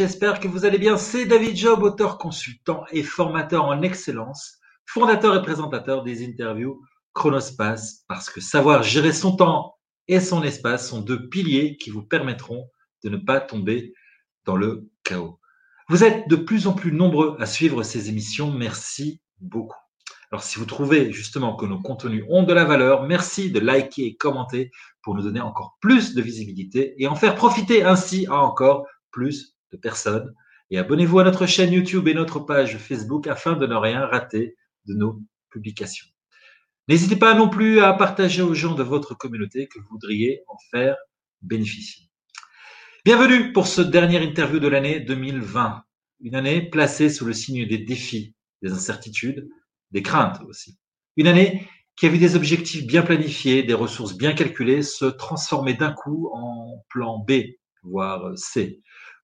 [0.00, 0.96] j'espère que vous allez bien.
[0.96, 6.80] C'est David Job, auteur, consultant et formateur en excellence, fondateur et présentateur des interviews
[7.12, 9.76] Chronospace, parce que savoir gérer son temps
[10.08, 12.66] et son espace sont deux piliers qui vous permettront
[13.04, 13.92] de ne pas tomber
[14.46, 15.38] dans le chaos.
[15.90, 18.50] Vous êtes de plus en plus nombreux à suivre ces émissions.
[18.50, 19.76] Merci beaucoup.
[20.32, 24.06] Alors, si vous trouvez justement que nos contenus ont de la valeur, merci de liker
[24.06, 24.70] et commenter
[25.02, 29.59] pour nous donner encore plus de visibilité et en faire profiter ainsi à encore plus
[29.72, 30.34] de personnes.
[30.70, 34.56] Et abonnez-vous à notre chaîne YouTube et notre page Facebook afin de ne rien rater
[34.86, 36.06] de nos publications.
[36.88, 40.56] N'hésitez pas non plus à partager aux gens de votre communauté que vous voudriez en
[40.70, 40.96] faire
[41.42, 42.10] bénéficier.
[43.04, 45.82] Bienvenue pour ce dernier interview de l'année 2020.
[46.20, 49.48] Une année placée sous le signe des défis, des incertitudes,
[49.90, 50.78] des craintes aussi.
[51.16, 55.74] Une année qui a vu des objectifs bien planifiés, des ressources bien calculées se transformer
[55.74, 57.32] d'un coup en plan B,
[57.82, 58.80] voire C,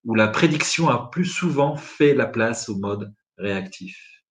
[0.07, 4.23] où la prédiction a plus souvent fait la place au mode réactif.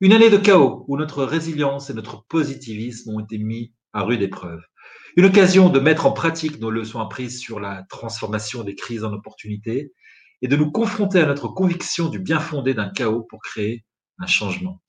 [0.00, 4.22] Une année de chaos où notre résilience et notre positivisme ont été mis à rude
[4.22, 4.60] épreuve.
[5.16, 9.12] Une occasion de mettre en pratique nos leçons apprises sur la transformation des crises en
[9.12, 9.92] opportunités
[10.40, 13.84] et de nous confronter à notre conviction du bien fondé d'un chaos pour créer
[14.18, 14.80] un changement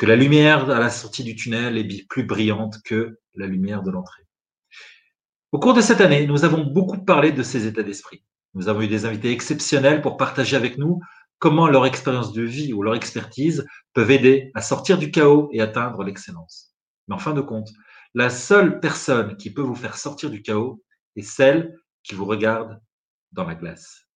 [0.00, 3.90] que la lumière à la sortie du tunnel est plus brillante que la lumière de
[3.90, 4.22] l'entrée.
[5.52, 8.24] Au cours de cette année, nous avons beaucoup parlé de ces états d'esprit.
[8.54, 11.00] Nous avons eu des invités exceptionnels pour partager avec nous
[11.38, 15.60] comment leur expérience de vie ou leur expertise peuvent aider à sortir du chaos et
[15.60, 16.74] atteindre l'excellence.
[17.08, 17.70] Mais en fin de compte,
[18.14, 20.82] la seule personne qui peut vous faire sortir du chaos
[21.16, 22.80] est celle qui vous regarde
[23.32, 24.06] dans la glace.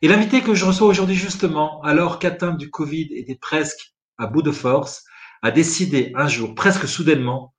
[0.00, 4.42] Et l'invité que je reçois aujourd'hui justement, alors qu'atteinte du Covid était presque à bout
[4.42, 5.04] de force,
[5.42, 7.54] a décidé un jour, presque soudainement,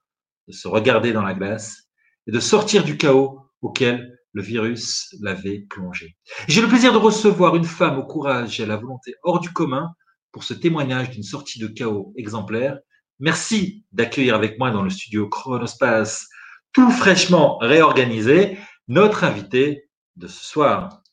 [0.48, 1.84] de se regarder dans la glace
[2.28, 6.18] et de sortir du chaos auquel le virus l'avait plongé.
[6.48, 9.52] J'ai le plaisir de recevoir une femme au courage et à la volonté hors du
[9.52, 9.94] commun
[10.32, 12.80] pour ce témoignage d'une sortie de chaos exemplaire.
[13.20, 16.28] Merci d'accueillir avec moi dans le studio Chronospace,
[16.74, 18.58] tout fraîchement réorganisé,
[18.88, 21.04] notre invité de ce soir.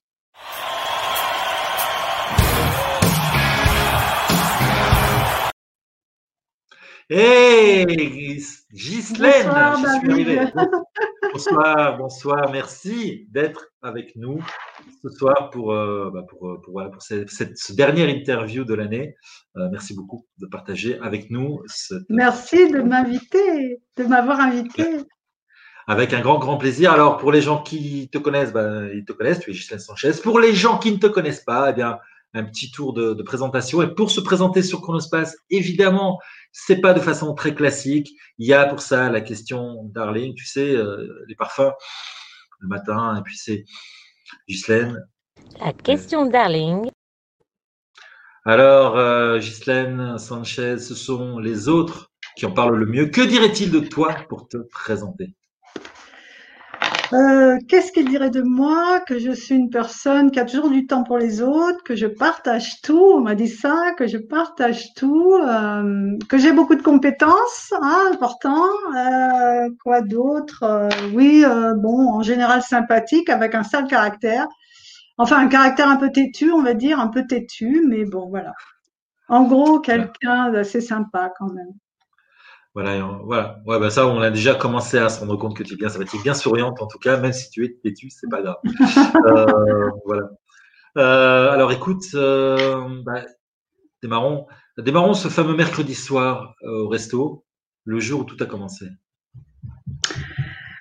[7.11, 7.85] Hey,
[8.73, 10.41] Ghislaine, bonsoir, je suis arrivé.
[11.33, 14.45] Bonsoir, bonsoir, merci d'être avec nous
[15.03, 18.75] ce soir pour, euh, bah, pour, euh, pour, voilà, pour cette, cette, dernière interview de
[18.75, 19.15] l'année.
[19.57, 21.63] Euh, merci beaucoup de partager avec nous.
[21.67, 22.03] Cette...
[22.09, 24.85] Merci de m'inviter, de m'avoir invité.
[25.87, 26.93] Avec un grand, grand plaisir.
[26.93, 30.13] Alors, pour les gens qui te connaissent, bah, ils te connaissent, tu es Ghislaine Sanchez.
[30.23, 31.99] Pour les gens qui ne te connaissent pas, eh bien,
[32.35, 33.83] un petit tour de, de présentation.
[33.83, 36.19] Et pour se présenter sur Chronospace, évidemment,
[36.53, 38.11] c'est pas de façon très classique.
[38.39, 41.73] Il y a pour ça la question Darling, tu sais, euh, les parfums
[42.61, 43.65] le matin, et puis c'est
[44.49, 45.07] Ghislaine.
[45.61, 46.91] La question Darling.
[48.45, 53.07] Alors, euh, Ghislaine Sanchez, ce sont les autres qui en parlent le mieux.
[53.07, 55.35] Que dirait-il de toi pour te présenter?
[57.13, 60.87] Euh, qu'est-ce qu'il dirait de moi Que je suis une personne qui a toujours du
[60.87, 63.13] temps pour les autres, que je partage tout.
[63.15, 68.11] On m'a dit ça, que je partage tout, euh, que j'ai beaucoup de compétences, hein,
[68.13, 68.65] important.
[68.97, 74.47] Euh, quoi d'autre euh, Oui, euh, bon, en général sympathique, avec un sale caractère.
[75.19, 78.55] Enfin, un caractère un peu têtu, on va dire, un peu têtu, mais bon, voilà.
[79.29, 81.73] En gros, quelqu'un d'assez sympa quand même.
[82.75, 83.61] Voilà, voilà.
[83.67, 85.89] Ouais, bah ça, on a déjà commencé à se rendre compte que tu es bien
[85.89, 88.57] sympathique, bien souriante en tout cas, même si tu es têtu, c'est pas grave.
[89.27, 90.31] euh, voilà.
[90.99, 93.25] Euh, alors écoute, euh, bah,
[94.03, 94.47] démarrons,
[94.79, 97.45] démarrons ce fameux mercredi soir euh, au resto,
[97.85, 98.87] le jour où tout a commencé.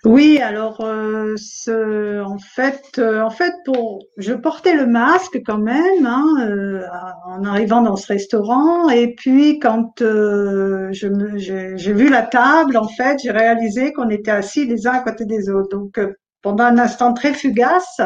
[0.09, 5.59] Oui, alors euh, ce, en fait, euh, en fait, pour, je portais le masque quand
[5.59, 6.81] même hein, euh,
[7.27, 8.89] en arrivant dans ce restaurant.
[8.89, 14.65] Et puis quand euh, j'ai vu la table, en fait, j'ai réalisé qu'on était assis
[14.65, 15.69] les uns à côté des autres.
[15.69, 18.01] Donc euh, pendant un instant très fugace,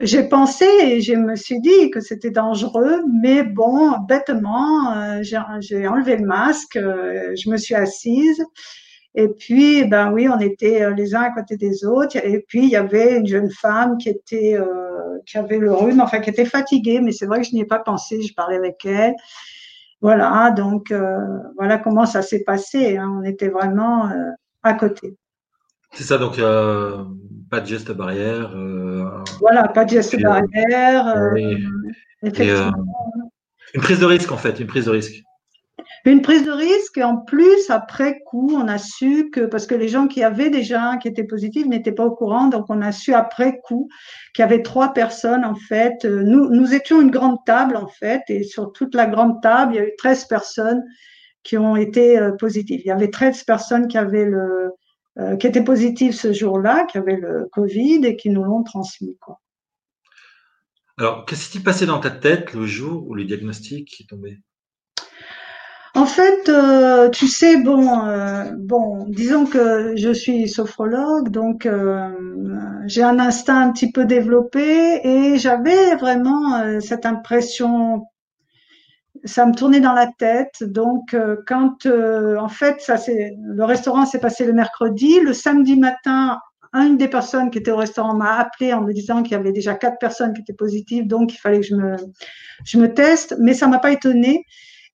[0.00, 5.88] j'ai pensé et je me suis dit que c'était dangereux, mais bon, bêtement, euh, j'ai
[5.88, 8.44] enlevé le masque, je me suis assise.
[9.18, 12.16] Et puis, ben oui, on était euh, les uns à côté des autres.
[12.22, 16.02] Et puis, il y avait une jeune femme qui était, euh, qui avait le rhume,
[16.02, 17.00] enfin, qui était fatiguée.
[17.00, 18.20] Mais c'est vrai que je n'y ai pas pensé.
[18.20, 19.14] Je parlais avec elle.
[20.02, 20.50] Voilà.
[20.50, 21.16] Donc, euh,
[21.56, 22.98] voilà comment ça s'est passé.
[22.98, 23.10] Hein.
[23.18, 24.32] On était vraiment euh,
[24.62, 25.16] à côté.
[25.92, 26.18] C'est ça.
[26.18, 28.54] Donc, pas de geste barrière.
[29.40, 31.34] voilà, pas de geste barrière.
[31.36, 31.56] Et,
[32.22, 32.72] effectivement.
[33.72, 34.60] une prise de risque, en fait.
[34.60, 35.25] Une prise de risque.
[36.06, 39.74] Une prise de risque et en plus, après coup, on a su que, parce que
[39.74, 42.92] les gens qui avaient déjà, qui étaient positifs, n'étaient pas au courant, donc on a
[42.92, 43.88] su après coup
[44.32, 46.04] qu'il y avait trois personnes en fait.
[46.04, 49.76] Nous, nous étions une grande table en fait, et sur toute la grande table, il
[49.78, 50.84] y a eu 13 personnes
[51.42, 52.82] qui ont été euh, positives.
[52.84, 54.70] Il y avait 13 personnes qui avaient le,
[55.18, 59.16] euh, qui étaient positives ce jour-là, qui avaient le Covid et qui nous l'ont transmis.
[59.20, 59.40] Quoi.
[60.98, 64.38] Alors, qu'est-ce qui s'est passé dans ta tête le jour où le diagnostic est tombé?
[65.96, 72.10] En fait, euh, tu sais, bon, euh, bon, disons que je suis sophrologue, donc euh,
[72.86, 78.04] j'ai un instinct un petit peu développé et j'avais vraiment cette impression,
[79.24, 80.56] ça me tournait dans la tête.
[80.60, 81.16] Donc,
[81.46, 86.38] quand, en fait, ça c'est, le restaurant s'est passé le mercredi, le samedi matin,
[86.74, 89.52] une des personnes qui était au restaurant m'a appelé en me disant qu'il y avait
[89.52, 91.96] déjà quatre personnes qui étaient positives, donc il fallait que je me,
[92.66, 94.44] je me teste, mais ça m'a pas étonnée.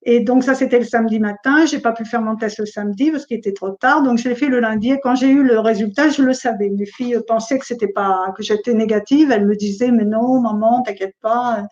[0.05, 1.65] Et donc ça, c'était le samedi matin.
[1.65, 4.03] J'ai pas pu faire mon test le samedi parce qu'il était trop tard.
[4.03, 4.91] Donc je l'ai fait le lundi.
[4.91, 6.69] Et quand j'ai eu le résultat, je le savais.
[6.69, 9.31] Mes filles pensaient que c'était pas que j'étais négative.
[9.31, 11.65] Elles me disaient mais non, maman, t'inquiète pas.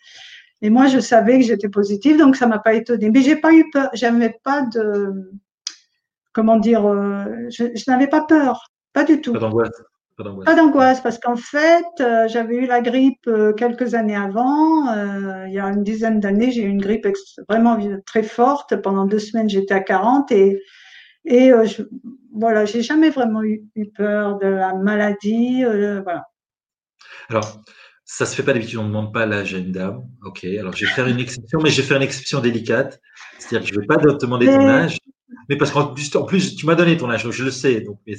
[0.61, 3.09] Et moi, je savais que j'étais positive, donc ça m'a pas étonnée.
[3.09, 3.89] Mais j'ai pas eu peur.
[3.93, 5.31] J'avais pas de
[6.33, 6.85] comment dire.
[6.85, 9.33] Euh, je, n'avais pas peur, pas du tout.
[10.17, 14.87] Pas d'angoisse, parce qu'en fait, euh, j'avais eu la grippe euh, quelques années avant.
[14.89, 17.07] Euh, il y a une dizaine d'années, j'ai eu une grippe
[17.49, 18.75] vraiment très forte.
[18.81, 20.61] Pendant deux semaines, j'étais à 40 et
[21.23, 21.83] et je,
[22.33, 23.63] voilà, j'ai jamais vraiment eu,
[23.95, 25.63] peur de la maladie.
[25.63, 26.25] voilà.
[27.29, 27.61] Alors,
[28.03, 30.03] ça se fait pas d'habitude, on ne demande pas l'âge à une dame.
[30.25, 32.99] Ok, alors je vais faire une exception, mais je vais faire une exception délicate.
[33.37, 34.97] C'est-à-dire que je ne vais pas te demander ton âge.
[35.49, 37.81] Mais parce qu'en plus, en plus, tu m'as donné ton âge, donc je le sais,
[37.81, 38.15] donc, mais,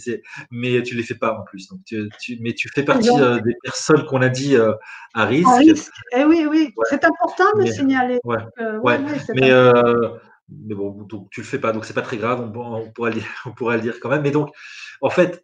[0.51, 1.69] mais tu ne les fais pas en plus.
[1.69, 4.73] Donc tu, mais tu fais partie euh, des personnes qu'on a dit euh,
[5.15, 5.49] à risque.
[5.49, 5.93] À risque.
[6.17, 8.19] Eh oui, oui, c'est important de le signaler.
[8.25, 8.99] Ouais, euh, ouais,
[9.35, 9.51] mais,
[10.49, 13.09] mais bon, donc tu le fais pas, donc c'est pas très grave, on, on, pourra
[13.09, 14.23] le dire, on pourra le dire quand même.
[14.23, 14.51] Mais donc,
[15.01, 15.43] en fait,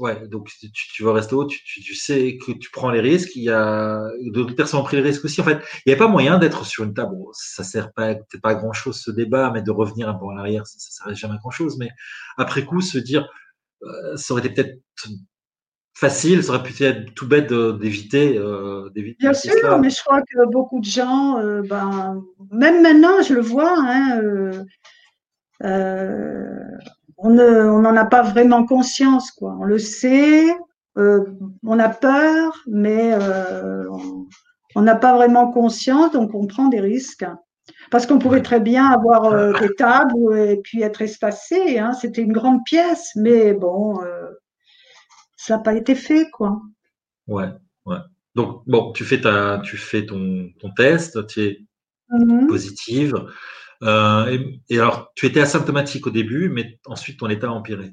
[0.00, 3.36] Ouais, donc tu, tu vas au resto, tu, tu, sais que tu prends les risques.
[3.36, 4.02] Il y a
[4.32, 5.40] d'autres personnes ont pris le risque aussi.
[5.40, 7.16] En fait, il n'y a pas moyen d'être sur une table.
[7.32, 10.36] Ça sert pas, pas à grand chose ce débat, mais de revenir un peu en
[10.38, 11.76] arrière, ça, ça sert jamais à grand chose.
[11.78, 11.90] Mais
[12.38, 13.28] après coup, se dire,
[13.82, 14.80] euh, ça aurait été peut-être
[15.94, 18.38] facile, ça aurait pu être tout bête d'éviter.
[18.38, 18.88] Euh,
[19.18, 23.42] Bien sûr, mais je crois que beaucoup de gens, euh, ben, même maintenant, je le
[23.42, 23.74] vois.
[23.76, 24.64] Hein,
[27.22, 29.56] on n'en a pas vraiment conscience, quoi.
[29.60, 30.46] On le sait,
[30.98, 31.24] euh,
[31.64, 33.84] on a peur, mais euh,
[34.74, 37.26] on n'a pas vraiment conscience, donc on prend des risques.
[37.90, 41.78] Parce qu'on pouvait très bien avoir euh, des tables et puis être espacé.
[41.78, 41.92] Hein.
[41.92, 44.00] C'était une grande pièce, mais bon,
[45.36, 46.60] ça n'a pas été fait, quoi.
[47.26, 47.48] Ouais,
[47.86, 47.98] ouais.
[48.34, 51.58] Donc bon, tu fais ta, tu fais ton, ton test, tu es
[52.10, 53.14] mmh positive.
[53.82, 57.92] Euh, et, alors, tu étais asymptomatique au début, mais ensuite ton état a empiré.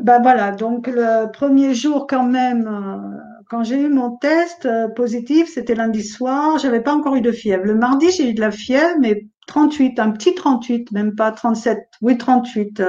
[0.00, 4.88] Ben voilà, donc le premier jour quand même, euh, quand j'ai eu mon test euh,
[4.88, 7.64] positif, c'était lundi soir, j'avais pas encore eu de fièvre.
[7.64, 11.78] Le mardi, j'ai eu de la fièvre, mais 38, un petit 38, même pas 37,
[12.02, 12.82] oui 38.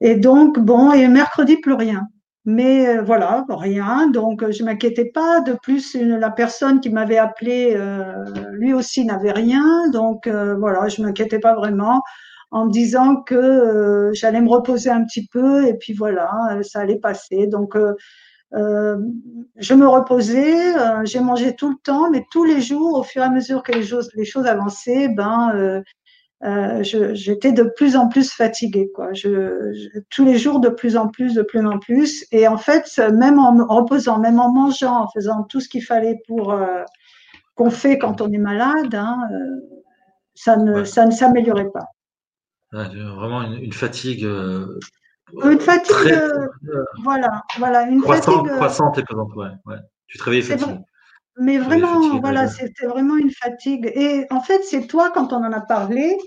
[0.00, 2.06] Et donc, bon, et mercredi, plus rien.
[2.44, 4.08] Mais euh, voilà, rien.
[4.08, 5.40] Donc, je m'inquiétais pas.
[5.40, 9.88] De plus, la personne qui m'avait appelé, euh, lui aussi n'avait rien.
[9.90, 12.02] Donc, euh, voilà, je m'inquiétais pas vraiment
[12.50, 16.30] en me disant que j'allais me reposer un petit peu et puis voilà,
[16.62, 17.46] ça allait passer.
[17.46, 17.78] Donc,
[18.52, 23.24] je me reposais, j'ai mangé tout le temps, mais tous les jours, au fur et
[23.24, 25.82] à mesure que les choses, les choses avançaient, ben
[26.44, 29.12] euh, j'étais de plus en plus fatiguée, quoi.
[29.12, 32.26] Je, tous les jours, de plus en plus, de plus en plus.
[32.32, 35.84] Et en fait, même en me reposant, même en mangeant, en faisant tout ce qu'il
[35.84, 36.82] fallait pour euh,
[37.54, 39.80] qu'on fait quand on est malade, hein, euh,
[40.34, 41.86] ça ne, ça ne s'améliorait pas.
[42.72, 44.24] vraiment une, fatigue.
[44.24, 46.18] une fatigue,
[47.04, 48.56] voilà, voilà, une croissante, fatigue.
[48.56, 49.76] Croissante et pesante, ouais, ouais.
[50.08, 50.78] Tu te réveilles fatigué.
[51.38, 53.90] Mais vraiment, voilà, c'était vraiment une fatigue.
[53.94, 56.18] Et en fait, c'est toi, quand on en a parlé,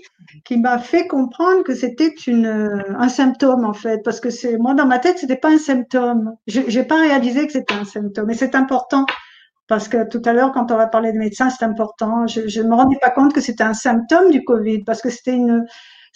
[0.44, 4.74] qui m'a fait comprendre que c'était une un symptôme, en fait, parce que c'est moi
[4.74, 6.34] dans ma tête, c'était pas un symptôme.
[6.48, 8.30] J'ai pas réalisé que c'était un symptôme.
[8.30, 9.06] Et c'est important
[9.68, 12.26] parce que tout à l'heure, quand on va parler de médecin, c'est important.
[12.26, 15.34] Je ne me rendais pas compte que c'était un symptôme du Covid, parce que c'était
[15.34, 15.66] une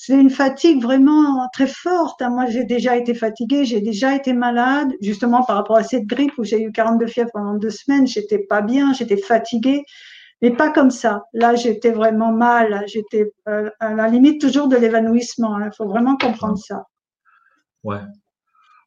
[0.02, 2.22] c'est une fatigue vraiment très forte.
[2.22, 6.32] Moi, j'ai déjà été fatiguée, j'ai déjà été malade, justement par rapport à cette grippe
[6.38, 8.06] où j'ai eu 42 fièvres pendant deux semaines.
[8.06, 9.84] J'étais pas bien, j'étais fatiguée,
[10.40, 11.24] mais pas comme ça.
[11.34, 12.82] Là, j'étais vraiment mal.
[12.86, 15.60] J'étais euh, à la limite toujours de l'évanouissement.
[15.60, 16.86] Il faut vraiment comprendre ça.
[17.84, 18.00] Ouais.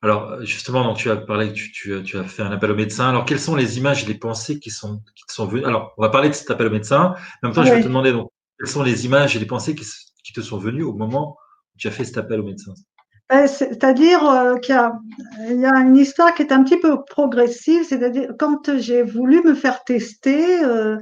[0.02, 3.10] Alors, justement, donc, tu as parlé tu, tu, tu, as fait un appel au médecin.
[3.10, 5.64] Alors, quelles sont les images et les pensées qui sont, qui sont venues?
[5.64, 7.14] Alors, on va parler de cet appel au médecin.
[7.44, 9.76] En même temps, je vais te demander donc, quelles sont les images et les pensées
[9.76, 9.86] qui,
[10.24, 11.38] qui te sont venues au moment
[11.76, 12.74] où tu as fait cet appel au médecin.
[13.30, 18.34] Ben, C'est-à-dire euh, qu'il y, a une histoire qui est un petit peu progressive, c'est-à-dire
[18.38, 20.98] quand j'ai voulu me faire tester, euh,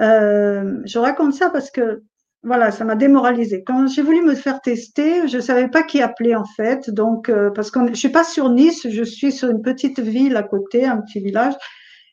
[0.00, 2.02] euh, je raconte ça parce que
[2.42, 3.62] voilà, ça m'a démoralisé.
[3.64, 7.70] Quand j'ai voulu me faire tester, je savais pas qui appeler en fait, donc parce
[7.70, 11.02] que je suis pas sur Nice, je suis sur une petite ville à côté, un
[11.02, 11.52] petit village,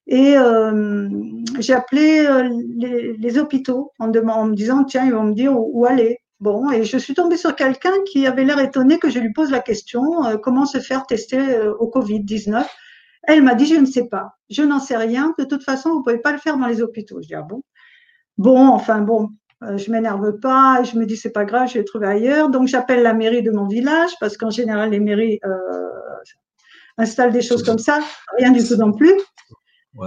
[0.08, 1.10] et euh,
[1.60, 5.54] j'ai appelé euh, les, les, hôpitaux en, en, me disant tiens ils vont me dire
[5.54, 6.20] où, où, aller.
[6.40, 9.52] Bon, et je suis tombée sur quelqu'un qui avait l'air étonné que je lui pose
[9.52, 12.68] la question euh, comment se faire tester au Covid 19.
[13.24, 15.34] Elle m'a dit je ne sais pas, je n'en sais rien.
[15.38, 17.22] De toute façon vous pouvez pas le faire dans les hôpitaux.
[17.22, 17.62] Je dis ah bon?
[18.38, 19.30] Bon, enfin bon,
[19.62, 22.50] je m'énerve pas, je me dis c'est pas grave, je vais trouver ailleurs.
[22.50, 25.42] Donc j'appelle la mairie de mon village parce qu'en général les mairies
[26.98, 28.00] installent des choses comme ça,
[28.38, 29.14] rien du tout non plus.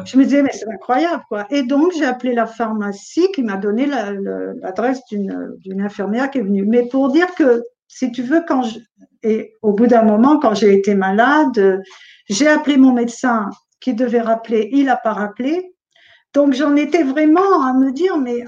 [0.04, 1.46] Je me disais mais c'est incroyable quoi.
[1.50, 6.42] Et donc j'ai appelé la pharmacie qui m'a donné l'adresse la, d'une infirmière qui est
[6.42, 6.64] venue.
[6.64, 8.78] Mais pour dire que si tu veux quand je
[9.22, 11.82] et au bout d'un moment quand j'ai été malade,
[12.28, 15.74] j'ai appelé mon médecin qui devait rappeler, il a pas rappelé.
[16.34, 18.44] Donc j'en étais vraiment à me dire mais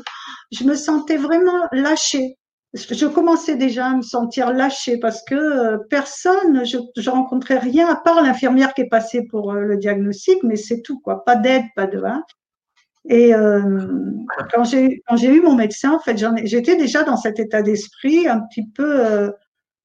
[0.53, 2.39] je me sentais vraiment lâchée.
[2.75, 7.87] Je commençais déjà à me sentir lâchée parce que euh, personne, je, je rencontrais rien
[7.87, 11.37] à part l'infirmière qui est passée pour euh, le diagnostic, mais c'est tout quoi, pas
[11.37, 12.02] d'aide, pas de.
[12.02, 12.23] Hein.
[13.09, 13.87] Et euh,
[14.55, 18.29] quand j'ai quand j'ai eu mon médecin, en fait, j'étais déjà dans cet état d'esprit
[18.29, 19.05] un petit peu.
[19.07, 19.31] Euh,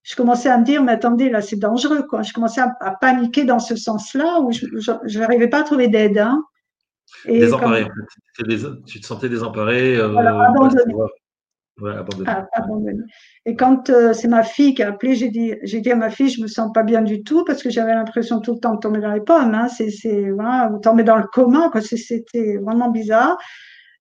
[0.03, 2.21] je commençais à me dire, mais attendez, là, c'est dangereux, quoi.
[2.21, 6.19] Je commençais à, à, paniquer dans ce sens-là où je n'arrivais pas à trouver d'aide.
[6.19, 6.41] Hein.
[7.25, 7.89] Et désemparé, en
[8.37, 8.43] fait.
[8.47, 9.97] Des, tu te sentais désemparé.
[9.97, 10.93] Euh, voilà, abandonné.
[12.25, 13.03] Ah, abandonné.
[13.45, 16.09] Et quand euh, c'est ma fille qui a appelé, j'ai dit, j'ai dit à ma
[16.09, 18.73] fille, je me sens pas bien du tout parce que j'avais l'impression tout le temps
[18.73, 19.53] de tomber dans les pommes.
[19.53, 19.67] Hein.
[19.67, 21.81] C'est, c'est, voilà, tomber dans le coma, quoi.
[21.81, 23.37] C'était vraiment bizarre.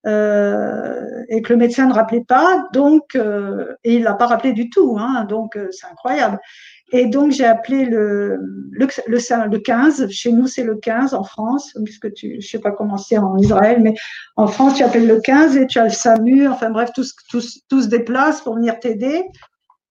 [0.07, 4.53] Euh, et que le médecin ne rappelait pas, donc euh, et il l'a pas rappelé
[4.53, 6.39] du tout, hein, donc euh, c'est incroyable.
[6.93, 8.39] Et donc, j'ai appelé le,
[8.71, 10.09] le, le, le 15.
[10.11, 13.37] Chez nous, c'est le 15 en France, puisque tu, je sais pas comment c'est en
[13.39, 13.95] Israël, mais
[14.37, 16.47] en France, tu appelles le 15 et tu as le SAMU.
[16.47, 19.25] Enfin bref, tous, tous, tous se déplacent pour venir t'aider.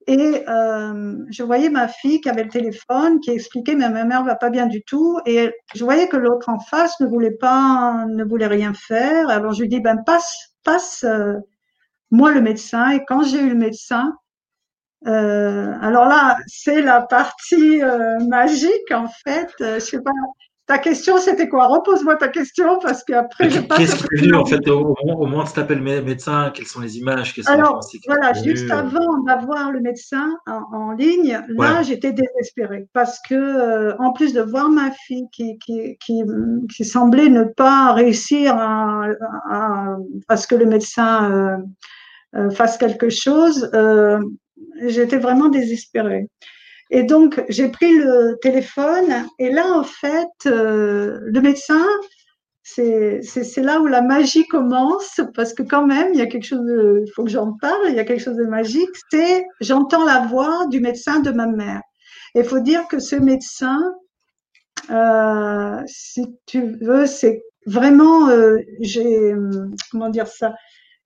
[0.08, 4.24] Et euh, je voyais ma fille qui avait le téléphone, qui expliquait, mais ma mère
[4.24, 5.20] va pas bien du tout.
[5.26, 9.30] Et je voyais que l'autre en face ne voulait pas, ne voulait rien faire.
[9.30, 11.34] Alors je lui dis, ben passe, passe, euh,
[12.12, 12.92] moi le médecin.
[12.92, 14.14] Et quand j'ai eu le médecin,
[15.08, 19.50] euh, alors là, c'est la partie euh, magique en fait.
[19.62, 20.12] Euh, je sais pas.
[20.68, 21.68] Ta question, c'était quoi?
[21.68, 23.78] Repose-moi ta question parce qu'après je passe.
[23.78, 24.68] Qu'est-ce qui est venu en fait?
[24.68, 27.40] Au, au moment où tu t'appelles médecin Quelles sont les images?
[27.46, 31.84] Alors voilà, juste avant d'avoir le médecin en, en ligne, là ouais.
[31.84, 36.24] j'étais désespérée parce que euh, en plus de voir ma fille qui, qui, qui,
[36.76, 39.06] qui semblait ne pas réussir à,
[39.52, 39.98] à,
[40.30, 41.60] à ce que le médecin
[42.36, 43.70] euh, fasse quelque chose,
[44.88, 46.28] j'étais vraiment désespérée.
[46.92, 51.86] Et donc, j'ai pris le téléphone et là, en fait, euh, le médecin,
[52.64, 53.22] c'est
[53.58, 57.12] là où la magie commence parce que quand même, il y a quelque chose il
[57.14, 60.66] faut que j'en parle, il y a quelque chose de magique, c'est j'entends la voix
[60.68, 61.82] du médecin de ma mère.
[62.34, 63.80] Et il faut dire que ce médecin,
[64.90, 69.34] euh, si tu veux, c'est vraiment, euh, j'ai,
[69.92, 70.54] comment dire ça,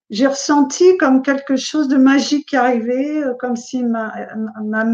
[0.09, 4.11] j'ai ressenti comme quelque chose de magique qui arrivait, euh, comme si ma,
[4.63, 4.85] ma,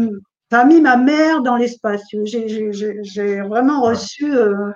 [0.50, 2.02] ma mis ma mère dans l'espace.
[2.24, 4.70] J'ai vraiment reçu, euh,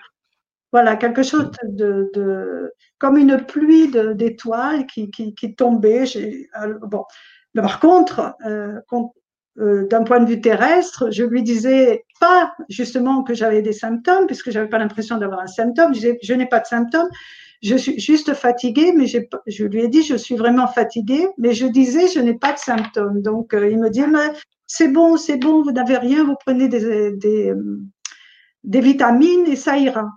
[0.73, 6.05] voilà, quelque chose de, de, comme une pluie d'étoiles qui, qui, qui tombait.
[6.83, 7.05] Bon,
[7.55, 8.81] par contre, euh,
[9.61, 14.26] euh, d'un point de vue terrestre, je lui disais pas justement que j'avais des symptômes,
[14.26, 15.95] puisque j'avais pas l'impression d'avoir un symptôme.
[15.95, 17.09] Je je n'ai pas de symptômes
[17.62, 21.67] je suis juste fatiguée, mais je lui ai dit, je suis vraiment fatiguée, mais je
[21.67, 23.21] disais, je n'ai pas de symptômes.
[23.21, 24.33] Donc, euh, il me dit, mais
[24.67, 27.52] c'est bon, c'est bon, vous n'avez rien, vous prenez des, des,
[28.64, 30.09] des, vitamines et ça ira.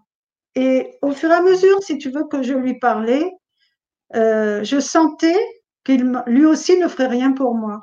[0.55, 3.29] Et au fur et à mesure, si tu veux que je lui parlais,
[4.15, 5.39] euh, je sentais
[5.83, 7.81] qu'il lui aussi ne ferait rien pour moi.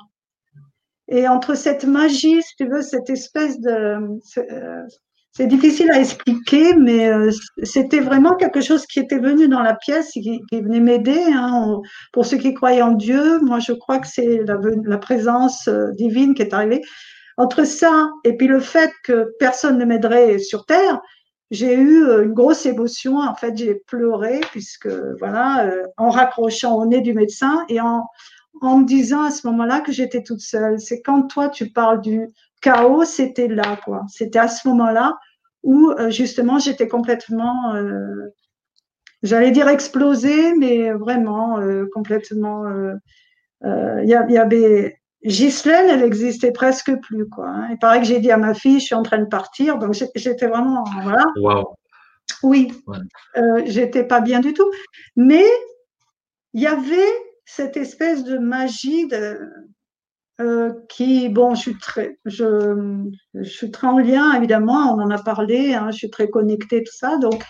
[1.11, 3.99] Et entre cette magie, si tu veux, cette espèce de,
[4.37, 4.87] euh,
[5.33, 7.31] c'est difficile à expliquer, mais euh,
[7.63, 11.23] c'était vraiment quelque chose qui était venu dans la pièce et qui, qui venait m'aider.
[11.33, 11.79] Hein.
[12.11, 15.91] Pour ceux qui croient en Dieu, moi je crois que c'est la, la, présence euh,
[15.93, 16.81] divine qui est arrivée.
[17.37, 20.99] Entre ça et puis le fait que personne ne m'aiderait sur Terre,
[21.49, 23.17] j'ai eu euh, une grosse émotion.
[23.17, 24.89] En fait, j'ai pleuré puisque
[25.19, 28.03] voilà, en raccrochant au nez du médecin et en,
[28.61, 30.79] en me disant à ce moment-là que j'étais toute seule.
[30.79, 32.27] C'est quand toi tu parles du
[32.61, 34.03] chaos, c'était là, quoi.
[34.09, 35.17] C'était à ce moment-là
[35.63, 38.33] où euh, justement j'étais complètement, euh,
[39.23, 42.65] j'allais dire explosée, mais vraiment euh, complètement.
[43.63, 47.47] Il y, y, avait Ghislaine, elle existait presque plus, quoi.
[47.47, 47.67] hein.
[47.71, 49.93] Il paraît que j'ai dit à ma fille, je suis en train de partir, donc
[50.15, 51.25] j'étais vraiment, voilà.
[51.39, 51.65] Waouh.
[52.43, 52.97] Oui, Ouais.
[53.37, 54.69] euh, j'étais pas bien du tout.
[55.15, 55.45] Mais
[56.53, 57.13] il y avait
[57.45, 59.07] cette espèce de magie
[60.39, 63.09] euh, qui, bon, je suis très, je,
[63.43, 66.93] suis très en lien, évidemment, on en a parlé, hein, je suis très connectée, tout
[66.95, 67.17] ça.
[67.17, 67.43] Donc,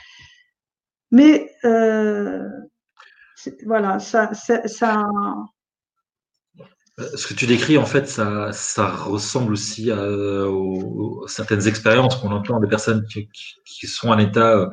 [1.12, 2.48] mais euh,
[3.66, 5.06] voilà, ça, ça,
[7.16, 8.52] Ce que tu décris, en fait, ça,
[8.88, 10.08] ressemble aussi à,
[11.28, 13.30] certaines expériences qu'on entend des personnes qui,
[13.66, 14.68] qui, sont en état, euh,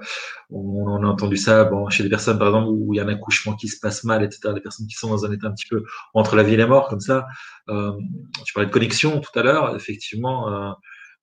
[0.51, 3.09] on, on a entendu ça chez des personnes, par exemple, où il y a un
[3.09, 4.53] accouchement qui se passe mal, etc.
[4.55, 6.67] Des personnes qui sont dans un état un petit peu entre la vie et la
[6.67, 7.27] mort, comme ça.
[7.69, 7.93] Euh,
[8.45, 10.49] tu parlais de connexion tout à l'heure, effectivement.
[10.49, 10.73] Euh,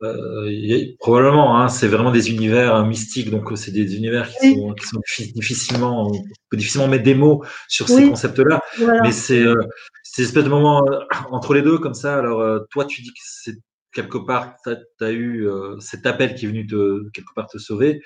[0.03, 4.29] euh, y probablement, hein, c'est vraiment des univers euh, mystiques, donc euh, c'est des univers
[4.29, 4.55] qui Oui.
[4.55, 6.11] sont, qui sont diffi- difficilement, on
[6.49, 8.59] peut difficilement mettre des mots sur ces concepts-là.
[8.77, 9.01] voilà.
[9.03, 9.55] Mais c'est euh,
[10.03, 10.99] c'est une espèce de moment euh,
[11.31, 12.17] entre les deux comme ça.
[12.17, 13.55] Alors toi, tu dis que c'est
[13.93, 15.47] quelque part, tu as, eu
[15.79, 18.01] cet appel qui est venu te quelque part te sauver.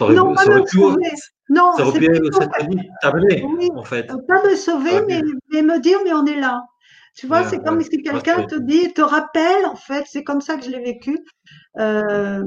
[0.00, 1.10] Non, pas me sauver.
[1.48, 2.08] Non, ça aurait pu
[3.00, 4.10] t'amener en fait.
[4.26, 6.64] Pas me sauver, mais me dire, mais on est là.
[7.14, 10.40] Tu vois, Ouais, c'est comme si quelqu'un te dit, te rappelle, en fait, c'est comme
[10.40, 11.18] ça que je l'ai vécu.
[11.78, 12.42] Euh,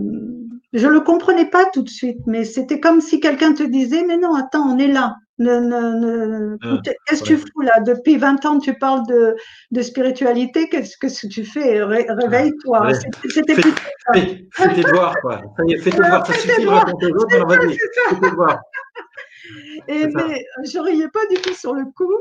[0.74, 4.18] je le comprenais pas tout de suite, mais c'était comme si quelqu'un te disait, mais
[4.18, 5.16] non, attends, on est là.
[5.38, 7.82] Ne, ne, ne, Ah, qu'est-ce que tu fous là?
[7.82, 9.36] Depuis 20 ans, tu parles de,
[9.72, 11.84] de spiritualité, qu'est-ce que tu fais?
[11.84, 12.80] Ré- Réveille-toi.
[13.30, 13.62] C'était- Fais,
[14.14, 15.42] fais, fais tes devoirs quoi.
[15.58, 16.26] Fais tes devoirs.
[16.26, 17.28] Ça suffit de raconter aux autres.
[18.10, 18.62] Fais tes devoirs.
[19.90, 22.14] Et mais je riais pas du tout sur le coup.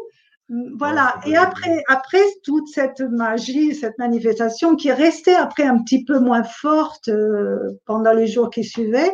[0.49, 1.15] Voilà.
[1.23, 5.79] c'est Et pas après, après toute cette magie, cette manifestation qui est restée après un
[5.79, 9.13] petit peu moins forte euh, pendant les jours qui suivaient,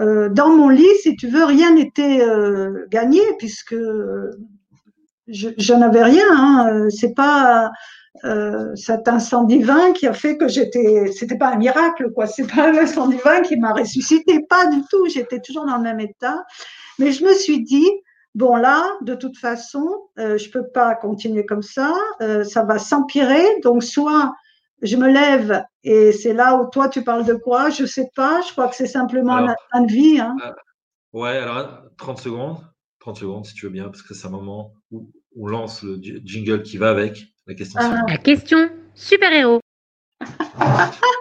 [0.00, 3.76] euh, dans mon lit, si tu veux, rien n'était euh, gagné puisque
[5.28, 6.26] je, je n'avais rien.
[6.30, 6.88] Hein.
[6.90, 7.70] C'est pas
[8.74, 11.12] cet instant divin qui a fait que j'étais.
[11.12, 12.26] C'était pas un miracle, quoi.
[12.26, 15.06] C'est pas un instant divin qui m'a ressuscité, pas du tout.
[15.08, 16.42] J'étais toujours dans le même état.
[16.98, 17.90] Mais je me suis dit,
[18.34, 21.94] bon là, de toute façon, euh, je peux pas continuer comme ça.
[22.20, 23.44] Euh, ça va s'empirer.
[23.62, 24.34] Donc soit
[24.82, 27.70] je me lève et c'est là où toi tu parles de quoi?
[27.70, 28.40] Je sais pas.
[28.42, 30.20] Je crois que c'est simplement un Alors, de vie.
[30.20, 30.36] Hein.
[31.12, 32.58] Ouais, alors 30 secondes,
[33.00, 35.96] 30 secondes si tu veux bien, parce que c'est un moment où on lance le
[36.02, 38.04] ji- jingle qui va avec la question Ah.
[38.08, 39.60] La question super-héros.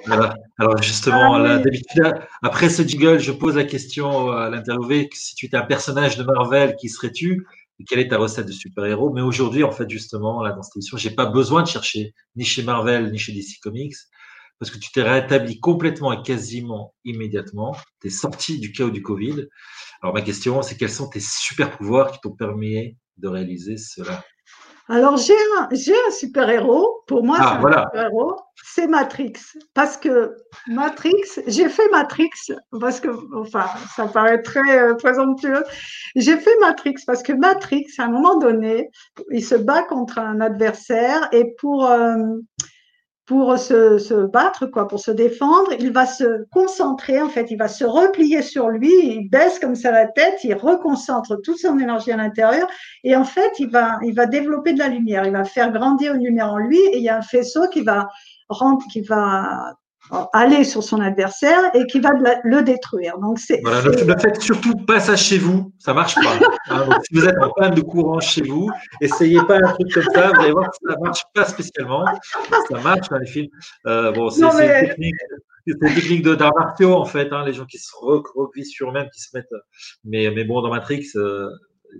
[0.06, 0.36] Voilà.
[0.60, 1.63] Alors justement, Ah oui.
[1.63, 6.18] d'habitude, après ce jingle, je pose la question à l'interviewé si tu étais un personnage
[6.18, 7.46] de Marvel, qui serais-tu?
[7.88, 9.12] Quelle est ta recette de super-héros?
[9.12, 12.46] Mais aujourd'hui, en fait, justement, là, dans cette émission, j'ai pas besoin de chercher ni
[12.46, 13.96] chez Marvel ni chez DC Comics
[14.60, 17.76] parce que tu t'es rétabli complètement et quasiment immédiatement.
[18.02, 19.48] Tu es sorti du chaos du Covid.
[20.02, 24.24] Alors ma question, c'est quels sont tes super-pouvoirs qui t'ont permis de réaliser cela?
[24.89, 27.04] Alors j'ai un, j'ai un super héros.
[27.08, 27.91] Pour moi, Ah, c'est un voilà.
[28.65, 29.34] C'est Matrix.
[29.74, 30.36] Parce que
[30.67, 32.30] Matrix, j'ai fait Matrix
[32.80, 33.65] parce que, enfin,
[33.96, 35.63] ça paraît très euh, présomptueux.
[36.15, 38.89] J'ai fait Matrix parce que Matrix, à un moment donné,
[39.32, 42.15] il se bat contre un adversaire et pour euh,
[43.34, 47.58] pour se, se battre, quoi, pour se défendre, il va se concentrer, en fait, il
[47.58, 51.80] va se replier sur lui, il baisse comme ça la tête, il reconcentre toute son
[51.80, 52.67] énergie à l'intérieur,
[53.04, 56.13] et en fait, il va, il va développer de la lumière, il va faire grandir
[56.13, 58.08] une lumière en lui, et il y a un faisceau qui va
[58.50, 59.74] rendre, qui va
[60.34, 63.17] aller sur son adversaire et qui va la- le détruire.
[63.19, 66.21] Donc c'est Voilà, ne, faites surtout pas ça chez vous, ça marche pas.
[66.69, 68.69] Hein, donc, si vous êtes en panne de courant chez vous,
[69.02, 72.06] essayez pas un truc comme ça, vous allez voir que ça marche pas spécialement.
[72.69, 73.49] Ça marche dans les films.
[73.88, 75.15] Euh, bon, c'est mais- une technique,
[75.67, 78.89] c'est une technique de martiaux en fait, hein, les gens qui se re- replient sur
[78.89, 79.47] eux-mêmes, qui se mettent.
[80.04, 81.47] Mais, mais bon, dans Matrix, euh,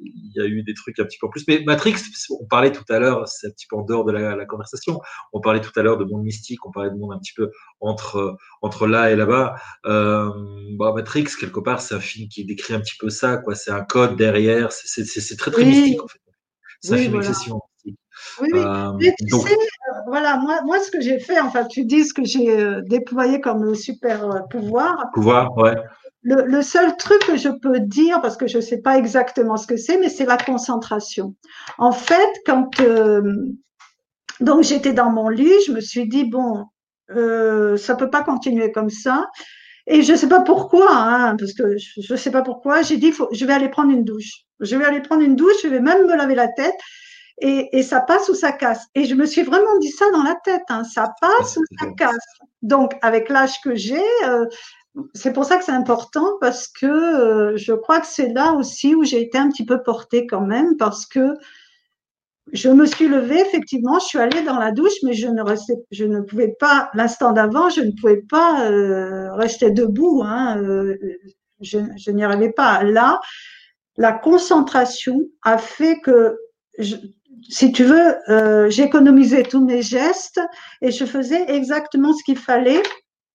[0.02, 1.44] il y a eu des trucs un petit peu en plus.
[1.48, 1.96] Mais Matrix,
[2.40, 5.00] on parlait tout à l'heure, c'est un petit peu en dehors de la, la conversation.
[5.34, 7.52] On parlait tout à l'heure de monde mystique, on parlait de monde un petit peu
[7.80, 9.56] entre entre là et là-bas.
[9.86, 10.30] Euh,
[10.78, 13.56] bon, Matrix, quelque part, c'est un film qui décrit un petit peu ça, quoi.
[13.56, 15.04] C'est un code derrière, c'est
[15.38, 15.70] très très Oui.
[15.70, 16.20] mystique en fait.
[16.82, 17.28] C'est un Oui, film voilà.
[17.30, 18.00] excessivement mystique.
[18.42, 18.60] oui, oui.
[18.60, 21.86] Euh, Mais tu donc, sais, euh, voilà, moi, moi, ce que j'ai fait, enfin, tu
[21.86, 24.96] dis ce que j'ai euh, déployé comme super pouvoir.
[25.14, 25.76] pouvoir, ouais.
[26.24, 29.58] Le, le seul truc que je peux dire, parce que je ne sais pas exactement
[29.58, 31.36] ce que c'est, mais c'est la concentration.
[31.78, 33.22] En fait, quand euh,
[34.40, 36.66] donc j'étais dans mon lit, je me suis dit bon,
[37.12, 39.28] euh, ça peut pas continuer comme ça.
[39.86, 42.82] Et je sais pas pourquoi, hein, parce que je, je sais pas pourquoi.
[42.84, 44.44] J'ai dit faut, je vais aller prendre une douche.
[44.62, 45.62] Je vais aller prendre une douche.
[45.62, 46.76] Je vais même me laver la tête.
[47.42, 48.86] Et, et ça passe ou ça casse.
[48.96, 50.64] Et je me suis vraiment dit ça dans la tête.
[50.70, 52.28] Hein, ça passe ou ça casse.
[52.62, 54.04] Donc avec l'âge que j'ai.
[54.26, 54.46] Euh,
[55.14, 58.94] c'est pour ça que c'est important parce que euh, je crois que c'est là aussi
[58.94, 61.34] où j'ai été un petit peu portée quand même parce que
[62.52, 65.78] je me suis levée, effectivement, je suis allée dans la douche, mais je ne restais,
[65.92, 70.22] je ne pouvais pas, l'instant d'avant, je ne pouvais pas euh, rester debout.
[70.24, 70.98] Hein, euh,
[71.62, 72.84] je, n'y arrivais pas.
[72.84, 73.22] Là,
[73.96, 76.38] la concentration a fait que,
[77.48, 80.42] si tu veux, j'économisais tous mes gestes
[80.82, 82.84] et je faisais exactement ce qu'il fallait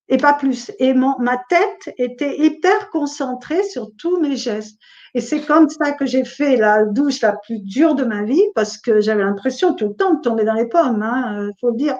[0.08, 0.70] et pas plus.
[0.78, 4.78] Et mon, ma tête était hyper concentrée sur tous mes gestes.
[5.14, 8.42] Et c'est comme ça que j'ai fait la douche la plus dure de ma vie
[8.54, 11.70] parce que j'avais l'impression tout le temps de tomber dans les pommes, hein, euh, faut
[11.70, 11.96] le dire.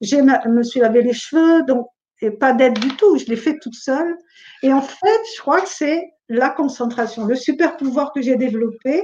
[0.00, 1.86] Je me suis lavé les cheveux, donc
[2.22, 3.18] et pas d'aide du tout.
[3.18, 4.16] Je l'ai fait toute seule.
[4.62, 9.02] Et en fait, je crois que c'est la concentration, le super pouvoir que j'ai développé,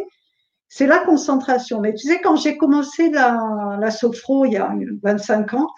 [0.69, 1.81] c'est la concentration.
[1.81, 5.69] Mais tu sais, quand j'ai commencé la, la sophro il y a 25 ans,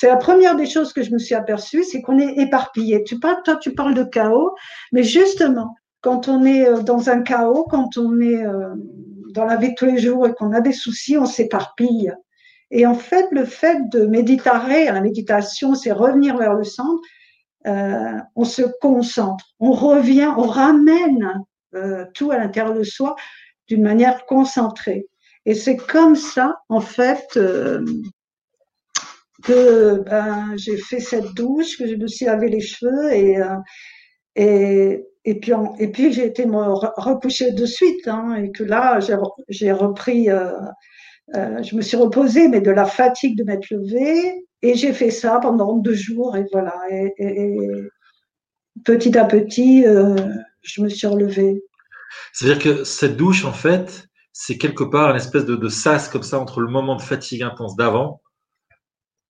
[0.00, 3.02] c'est la première des choses que je me suis aperçue, c'est qu'on est éparpillé.
[3.02, 4.54] Tu parles, toi, tu parles de chaos,
[4.92, 8.74] mais justement, quand on est euh, dans un chaos, quand on est euh,
[9.34, 12.14] dans la vie de tous les jours et qu'on a des soucis, on s'éparpille.
[12.70, 17.02] Et en fait, le fait de méditer, la méditation, c'est revenir vers le centre,
[17.66, 21.42] euh, on se concentre, on revient, on ramène
[21.74, 23.16] euh, tout à l'intérieur de soi
[23.66, 25.08] d'une manière concentrée.
[25.44, 27.84] Et c'est comme ça, en fait, euh,
[29.42, 33.56] que ben, j'ai fait cette douche, que je me suis lavé les cheveux et, euh,
[34.34, 36.58] et, et puis, et puis j'ai été me
[37.00, 38.98] recoucher de suite hein, et que là,
[39.48, 40.50] j'ai repris, euh,
[41.34, 45.10] euh, je me suis reposée, mais de la fatigue de m'être levée et j'ai fait
[45.10, 46.74] ça pendant deux jours et voilà.
[46.90, 47.56] Et, et,
[48.84, 49.84] petit à petit,
[50.62, 51.62] je me suis relevée.
[52.32, 56.38] C'est-à-dire que cette douche, en fait, c'est quelque part une espèce de sas comme ça
[56.38, 58.20] entre le moment de fatigue intense d'avant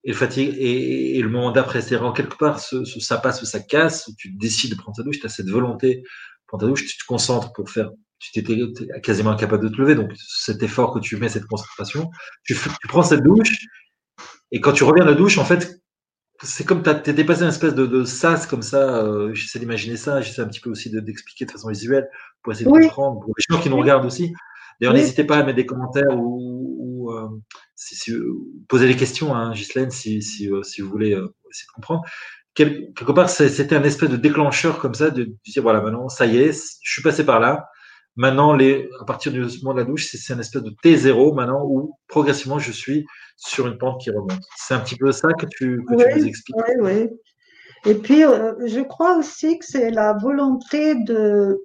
[0.03, 1.81] et, fatigue, et, et le moment d'après.
[1.81, 4.95] C'est en quelque part, ce, ce, ça passe ou ça casse, tu décides de prendre
[4.95, 6.03] ta douche, tu as cette volonté de
[6.47, 8.57] prendre ta douche, tu te concentres pour faire, tu t'étais
[9.01, 12.09] quasiment incapable de te lever, donc cet effort que tu mets, cette concentration,
[12.43, 13.67] tu, tu prends cette douche,
[14.51, 15.79] et quand tu reviens de la douche, en fait,
[16.41, 19.97] c'est comme tu étais passé une espèce de, de sas comme ça, euh, j'essaie d'imaginer
[19.97, 22.09] ça, j'essaie un petit peu aussi d'expliquer de, de, façon visuelle
[22.41, 22.87] pour essayer de oui.
[22.87, 24.33] comprendre, pour les gens qui nous regardent aussi.
[24.79, 25.01] D'ailleurs, oui.
[25.01, 27.27] n'hésitez pas à mettre des commentaires ou, ou euh,
[27.79, 28.13] si, si,
[28.67, 32.03] poser des questions, hein, Ghislaine, si, si, euh, si vous voulez euh, essayer de comprendre.
[32.53, 36.09] Quel, quelque part, c'était un espèce de déclencheur comme ça, de, de, dire voilà, maintenant,
[36.09, 36.51] ça y est,
[36.83, 37.69] je suis passé par là.
[38.17, 41.63] Maintenant, les, à partir du moment de la douche, c'est un espèce de T0 maintenant
[41.63, 43.05] où progressivement je suis
[43.37, 44.41] sur une pente qui remonte.
[44.57, 46.57] C'est un petit peu ça que tu, que oui, tu nous expliques.
[46.57, 47.09] Oui, oui.
[47.85, 51.63] Et puis, euh, je crois aussi que c'est la volonté de,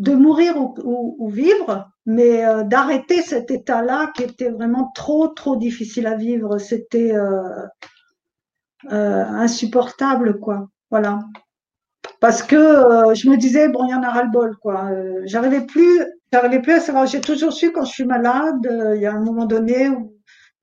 [0.00, 6.06] de mourir ou, vivre, mais euh, d'arrêter cet état-là qui était vraiment trop, trop difficile
[6.06, 6.56] à vivre.
[6.56, 7.66] C'était euh,
[8.90, 10.68] euh insupportable, quoi.
[10.90, 11.18] Voilà.
[12.18, 12.56] Parce que
[13.14, 14.90] je me disais, bon, il y en a ras-le-bol, quoi.
[15.24, 17.06] J'arrivais plus, j'arrivais plus à savoir.
[17.06, 20.16] J'ai toujours su quand je suis malade, il y a un moment donné où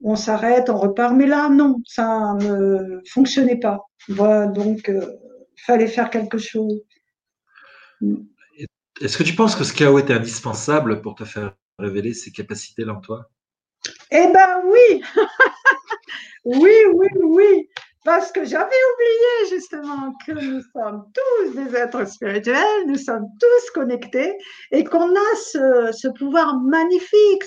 [0.03, 1.13] on s'arrête, on repart.
[1.15, 3.85] Mais là, non, ça ne fonctionnait pas.
[4.09, 4.91] Voilà, donc,
[5.57, 6.81] fallait faire quelque chose.
[9.01, 12.93] Est-ce que tu penses que ce chaos était indispensable pour te faire révéler ces capacités-là
[12.93, 13.29] en toi?
[14.11, 15.03] Eh ben oui
[16.45, 17.69] Oui, oui, oui
[18.07, 23.71] parce que j'avais oublié justement que nous sommes tous des êtres spirituels, nous sommes tous
[23.71, 24.33] connectés
[24.71, 27.43] et qu'on a ce, pouvoir magnifique,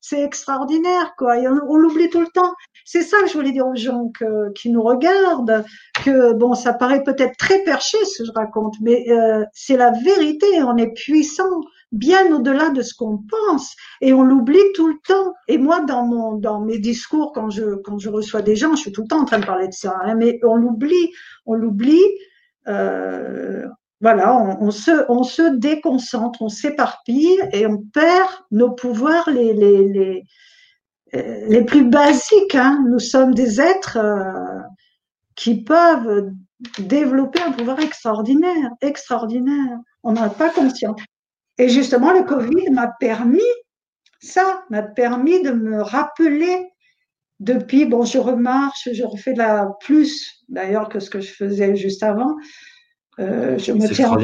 [0.00, 1.38] c'est extraordinaire quoi.
[1.38, 2.54] Et on, l'oublie tout le temps.
[2.86, 4.10] C'est ça que je voulais dire aux gens
[4.54, 5.66] qui nous regardent,
[6.10, 10.46] bon, ça paraît peut-être très perché ce que je raconte, mais euh, c'est la vérité.
[10.62, 11.60] On est puissant,
[11.92, 15.32] bien au-delà de ce qu'on pense et on l'oublie tout le temps.
[15.48, 18.82] Et moi, dans mon, dans mes discours, quand je, quand je reçois des gens, je
[18.82, 21.12] suis tout le temps en train de parler de ça, hein, mais on l'oublie,
[21.46, 22.04] on l'oublie.
[22.68, 23.66] Euh,
[24.00, 29.88] voilà, on, se, on se déconcentre, on s'éparpille et on perd nos pouvoirs les, les,
[29.88, 30.24] les,
[31.14, 32.54] euh, les plus basiques.
[32.54, 32.84] Hein.
[32.90, 33.98] Nous sommes des êtres
[35.36, 36.30] qui peuvent
[36.78, 39.78] développer un pouvoir extraordinaire, extraordinaire.
[40.02, 41.00] On n'en a pas conscience.
[41.58, 43.40] Et justement, le Covid m'a permis
[44.20, 46.70] ça, m'a permis de me rappeler
[47.40, 51.76] depuis, bon, je remarche, je refais de la plus d'ailleurs que ce que je faisais
[51.76, 52.36] juste avant.
[53.18, 54.16] Euh, je me tiens en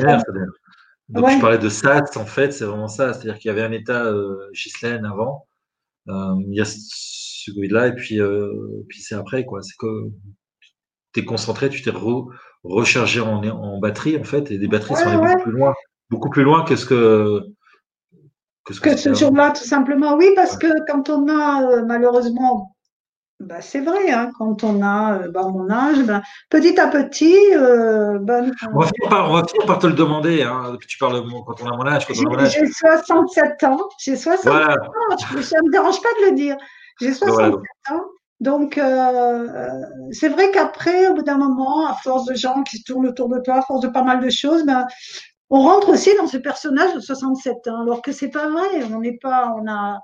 [1.09, 1.35] Donc, ouais.
[1.35, 3.13] je parlais de SAT, en fait, c'est vraiment ça.
[3.13, 5.47] C'est-à-dire qu'il y avait un état euh, Ghislaine avant,
[6.09, 8.53] euh, il y a ce Covid-là, et puis, euh,
[8.89, 9.61] puis c'est après, quoi.
[9.63, 9.87] C'est que
[11.13, 12.29] tu es concentré, tu t'es re,
[12.65, 15.35] rechargé en, en, batterie, en fait, et des batteries ouais, sont allées ouais.
[15.35, 15.75] beaucoup plus loin
[16.11, 17.41] beaucoup plus loin que ce que
[18.65, 20.17] que ce, que ce jour-là, tout simplement.
[20.17, 22.75] Oui, parce que quand on a euh, malheureusement
[23.39, 26.21] bah, c'est vrai, hein, quand on a bah, mon âge, bah,
[26.51, 27.35] petit à petit.
[27.55, 28.43] Bah,
[28.75, 28.87] on, va
[29.45, 32.07] finir par, te le demander, hein, tu parles quand on a mon âge.
[32.11, 36.57] J'ai 67 ans, j'ai 67 ans, ça ne me dérange pas de le dire.
[37.01, 38.05] J'ai 67 ans,
[38.41, 38.81] donc
[40.13, 43.29] c'est vrai qu'après, au bout d'un moment, à force de gens qui se tournent autour
[43.29, 44.87] de toi, à force de pas mal de choses, ben,
[45.51, 49.01] on rentre aussi dans ce personnage de 67 ans, alors que c'est pas vrai, on
[49.01, 50.01] n'est pas, on a,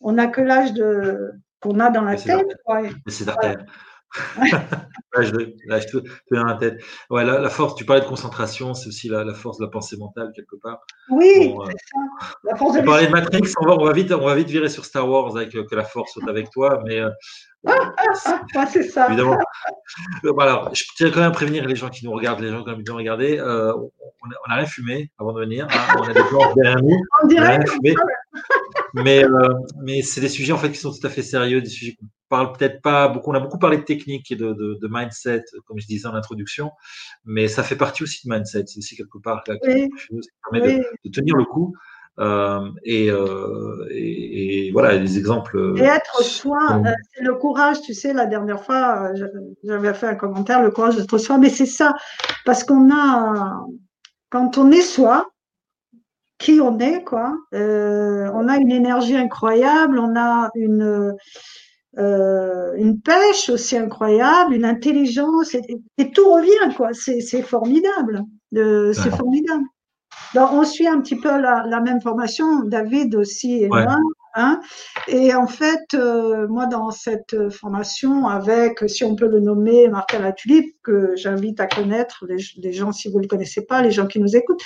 [0.00, 2.46] on a que l'âge de qu'on a dans la tête.
[3.06, 3.64] C'est d'artère.
[4.38, 5.34] Là, je,
[5.66, 5.98] là, je te,
[6.30, 6.82] la tête.
[7.10, 10.32] Ouais, la, force, tu parlais de concentration, c'est aussi la, force de la pensée mentale,
[10.34, 10.80] quelque part.
[11.10, 11.98] Oui, euh, c'est ça.
[12.44, 14.84] La force de de Matrix, on va, on, va vite, on va vite virer sur
[14.84, 17.00] Star Wars avec euh, que la force soit avec toi, mais.
[17.00, 17.10] Euh,
[18.70, 19.08] c'est ça.
[19.08, 19.38] Évidemment.
[20.38, 22.70] Alors, je tiens quand même à prévenir les gens qui nous regardent, les gens qui
[22.70, 23.38] nous regarder.
[23.38, 25.66] Euh, on n'a rien fumé avant de venir.
[25.70, 25.96] Hein.
[25.98, 27.00] on a des plantes derrière nous.
[27.22, 27.56] On dirait.
[27.56, 27.94] Rien fumé.
[28.94, 29.48] Mais, euh,
[29.82, 31.96] mais c'est des sujets en fait qui sont tout à fait sérieux, des sujets
[32.28, 33.30] parle peut-être pas beaucoup.
[33.30, 36.14] On a beaucoup parlé de technique et de, de, de, mindset, comme je disais en
[36.14, 36.70] introduction,
[37.24, 38.64] mais ça fait partie aussi de mindset.
[38.66, 39.88] C'est aussi quelque part là, qui,
[40.50, 41.74] permet de, de, tenir le coup.
[42.18, 45.74] Euh, et, euh, et, et, voilà, des exemples.
[45.76, 49.12] Et être soi, euh, c'est le courage, tu sais, la dernière fois,
[49.62, 51.94] j'avais fait un commentaire, le courage d'être soi, mais c'est ça,
[52.44, 53.64] parce qu'on a,
[54.30, 55.30] quand on est soi,
[56.38, 57.36] qui on est, quoi.
[57.54, 61.14] Euh, on a une énergie incroyable, on a une,
[61.96, 66.90] euh, une pêche aussi incroyable, une intelligence, et, tout revient, quoi.
[66.92, 68.22] C'est formidable.
[68.52, 69.64] C'est formidable.
[70.34, 73.96] Donc, on suit un petit peu la, la même formation, David aussi et moi.
[74.34, 74.60] Hein,
[75.08, 80.14] et en fait, euh, moi, dans cette formation, avec, si on peut le nommer, Marc
[80.14, 83.64] à la tulipe, que j'invite à connaître, les, les, gens, si vous ne le connaissez
[83.64, 84.62] pas, les gens qui nous écoutent,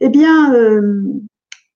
[0.00, 1.02] eh bien, euh,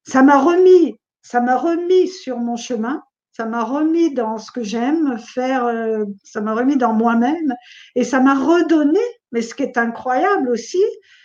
[0.07, 3.03] ça m'a remis, ça m'a remis sur mon chemin,
[3.37, 7.55] ça m'a remis dans ce que j'aime faire, euh, ça m'a remis dans moi-même,
[7.95, 9.01] et ça m'a redonné,
[9.33, 10.83] mais ce qui est incroyable aussi,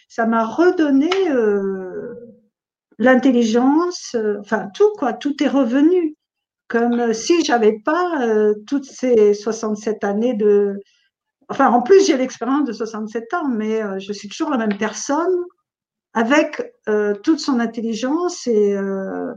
[0.07, 2.13] ça m'a redonné euh,
[2.97, 6.15] l'intelligence, enfin tout quoi, tout est revenu,
[6.67, 8.27] comme si j'avais pas
[8.67, 10.79] toutes ces 67 années de,
[11.49, 15.45] enfin en plus j'ai l'expérience de 67 ans, mais je suis toujours la même personne
[16.13, 19.33] avec euh, toute son intelligence et euh,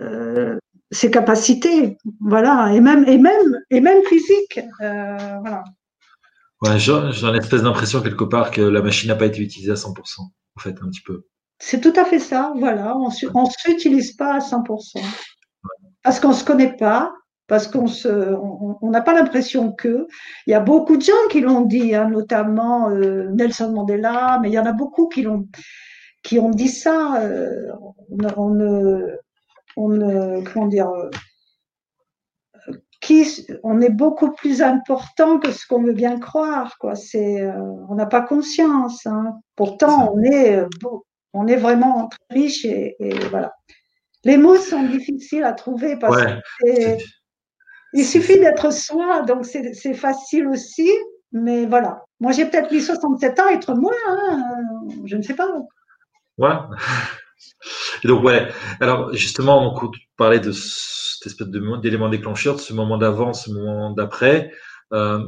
[0.00, 0.58] euh,
[0.90, 5.64] ses capacités, voilà, et même et même et même physique, voilà.
[6.60, 9.76] Ouais, j'ai une espèce d'impression quelque part que la machine n'a pas été utilisée à
[9.76, 11.24] 100%, en fait, un petit peu.
[11.60, 12.96] C'est tout à fait ça, voilà.
[12.96, 15.00] On ne s'utilise pas à 100%.
[16.02, 17.12] Parce qu'on ne se connaît pas,
[17.46, 20.06] parce qu'on se, on n'a pas l'impression que.
[20.46, 24.50] Il y a beaucoup de gens qui l'ont dit, hein, notamment euh, Nelson Mandela, mais
[24.50, 25.48] il y en a beaucoup qui l'ont,
[26.22, 27.22] qui ont dit ça.
[27.22, 27.70] Euh,
[28.36, 29.16] on, ne,
[29.78, 31.10] on ne, comment dire, euh,
[33.00, 36.96] qui, on est beaucoup plus important que ce qu'on veut bien croire, quoi.
[36.96, 37.48] C'est,
[37.88, 39.06] on n'a pas conscience.
[39.06, 39.38] Hein.
[39.54, 40.64] Pourtant, on est,
[41.32, 42.96] on est vraiment très riche et,
[43.30, 43.54] voilà.
[44.24, 46.96] Les mots sont difficiles à trouver parce que
[47.94, 50.90] il suffit d'être soi, donc c'est facile aussi.
[51.32, 52.04] Mais voilà.
[52.20, 54.60] Moi, j'ai peut-être mis 67 ans, être moi, hein,
[55.04, 55.46] je ne sais pas.
[56.38, 56.48] Ouais.
[58.04, 58.48] Donc, ouais.
[58.80, 63.90] Alors, justement, on parlait de cette espèce d'élément déclencheur, de ce moment d'avant, ce moment
[63.90, 64.52] d'après.
[64.92, 65.26] Euh,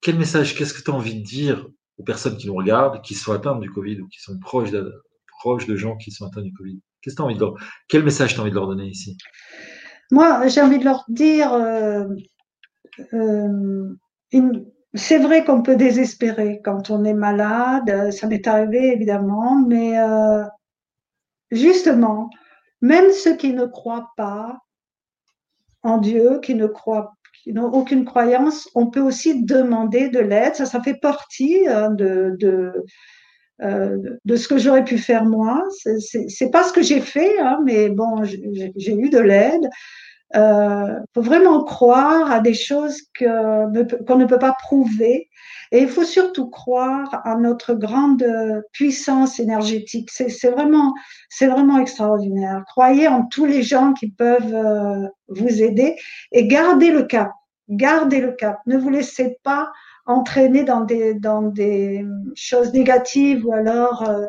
[0.00, 1.66] quel message, qu'est-ce que tu as envie de dire
[1.98, 5.76] aux personnes qui nous regardent, qui sont atteintes du Covid ou qui sont proches de,
[5.76, 6.80] gens qui sont atteints du Covid?
[7.00, 7.54] Qu'est-ce que tu as envie de leur...
[7.88, 9.16] Quel message tu as envie de leur donner ici?
[10.10, 12.04] Moi, j'ai envie de leur dire, euh,
[13.14, 13.94] euh,
[14.94, 19.96] c'est vrai qu'on peut désespérer quand on est malade, ça m'est arrivé évidemment, mais
[21.52, 22.28] justement,
[22.80, 24.58] même ceux qui ne croient pas
[25.84, 27.12] en Dieu, qui ne croient
[27.46, 30.54] n'ont aucune croyance, on peut aussi demander de l'aide.
[30.54, 32.84] Ça, ça fait partie de, de,
[34.24, 35.62] de ce que j'aurais pu faire moi.
[36.28, 39.68] C'est pas ce que j'ai fait, hein, mais bon, j'ai eu de l'aide
[40.34, 45.28] euh, faut vraiment croire à des choses qu'on ne peut pas prouver.
[45.72, 48.24] Et il faut surtout croire à notre grande
[48.72, 50.10] puissance énergétique.
[50.10, 50.94] C'est vraiment,
[51.30, 52.62] c'est vraiment extraordinaire.
[52.66, 55.96] Croyez en tous les gens qui peuvent euh, vous aider
[56.32, 57.32] et gardez le cap.
[57.68, 58.58] Gardez le cap.
[58.66, 59.70] Ne vous laissez pas
[60.06, 64.26] entraîner dans des, dans des choses négatives ou alors euh,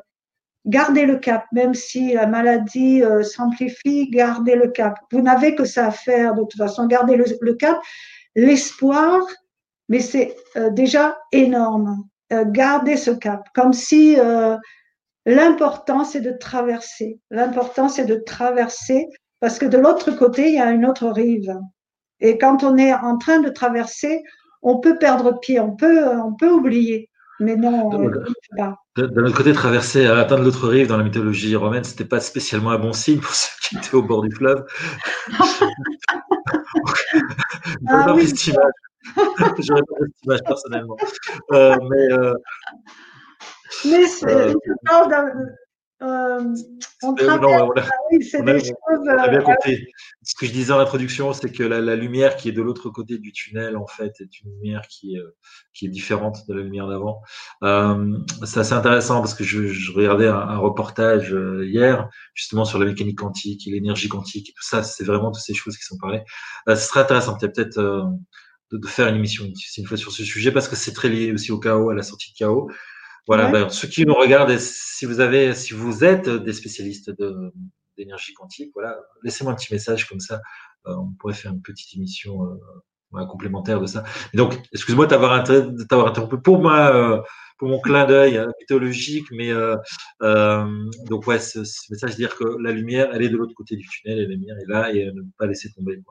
[0.66, 5.00] gardez le cap, même si la maladie euh, s'amplifie, gardez le cap.
[5.12, 7.80] Vous n'avez que ça à faire de toute façon, gardez le, cap.
[8.36, 9.22] L'espoir,
[9.90, 12.04] mais c'est euh, déjà énorme.
[12.32, 14.18] Euh, gardez ce cap, comme si
[15.26, 17.20] l'important c'est de traverser.
[17.30, 19.08] L'important c'est de traverser
[19.40, 21.54] parce que de l'autre côté il y a une autre rive.
[22.20, 24.24] Et quand on est en train de traverser,
[24.62, 27.10] on peut perdre pied, on peut, on peut oublier.
[27.40, 27.90] Mais non,
[28.58, 28.83] pas.
[28.96, 32.70] D'un autre côté, traverser à atteindre l'autre rive dans la mythologie romaine, c'était pas spécialement
[32.72, 34.66] un bon signe pour ceux qui étaient au bord du fleuve.
[37.88, 38.16] ah,
[39.60, 40.98] J'aurais pas cette image personnellement.
[41.52, 42.34] Euh, mais euh,
[43.86, 44.54] mais c'est,
[46.02, 46.56] euh, euh,
[47.04, 48.76] on c'est choses.
[48.90, 49.86] On bien compris.
[50.24, 53.18] Ce que je disais en introduction, c'est que la, lumière qui est de l'autre côté
[53.18, 55.18] du tunnel, en fait, est une lumière qui,
[55.74, 57.22] qui est différente de la lumière d'avant.
[57.64, 62.86] Euh, c'est assez intéressant parce que je, je regardais un, reportage hier, justement, sur la
[62.86, 64.84] mécanique quantique et l'énergie quantique et tout ça.
[64.84, 66.24] C'est vraiment toutes ces choses qui sont parlées.
[66.68, 67.80] ce serait intéressant, peut-être,
[68.72, 69.46] de, faire une émission
[69.78, 72.04] une fois sur ce sujet parce que c'est très lié aussi au chaos, à la
[72.04, 72.70] sortie de chaos.
[73.26, 77.54] Voilà, ben, ceux qui nous regardent, si vous avez, si vous êtes des spécialistes de,
[77.98, 80.42] d'énergie quantique, voilà, laissez-moi un petit message comme ça,
[80.88, 84.04] euh, on pourrait faire une petite émission euh, complémentaire de ça.
[84.34, 87.22] Et donc, excuse-moi d'avoir interrompu pour moi, euh,
[87.58, 89.52] pour mon clin d'œil hein, mythologique, mais
[90.20, 91.60] donc ouais, ce,
[91.92, 94.58] message dire que la lumière, elle est de l'autre côté du tunnel, et la lumière
[94.58, 96.02] est là et ne pas laisser tomber.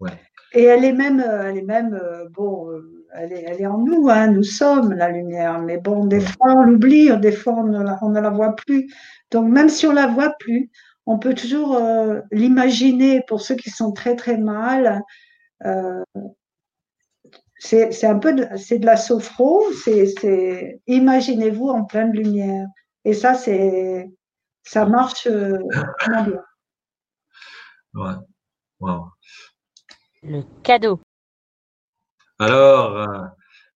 [0.00, 0.18] ouais.
[0.54, 1.98] Et elle est même, elle est même,
[2.30, 2.68] bon
[3.14, 5.60] elle est, en nous, hein, nous sommes la lumière.
[5.60, 8.88] Mais bon, des fois on l'oublie, des fois on ne, la, voit plus.
[9.30, 10.70] Donc même si on la voit plus,
[11.06, 15.02] on peut toujours euh, l'imaginer pour ceux qui sont très très mal.
[15.64, 16.02] Euh,
[17.58, 22.66] c'est un peu de, de la sophro, c'est imaginez-vous en pleine lumière.
[23.04, 24.10] Et ça, c'est
[24.64, 25.58] ça marche euh,
[26.08, 26.42] bien.
[27.94, 28.14] Ouais.
[28.80, 29.10] Wow.
[30.22, 31.00] Le cadeau.
[32.38, 33.06] Alors, euh,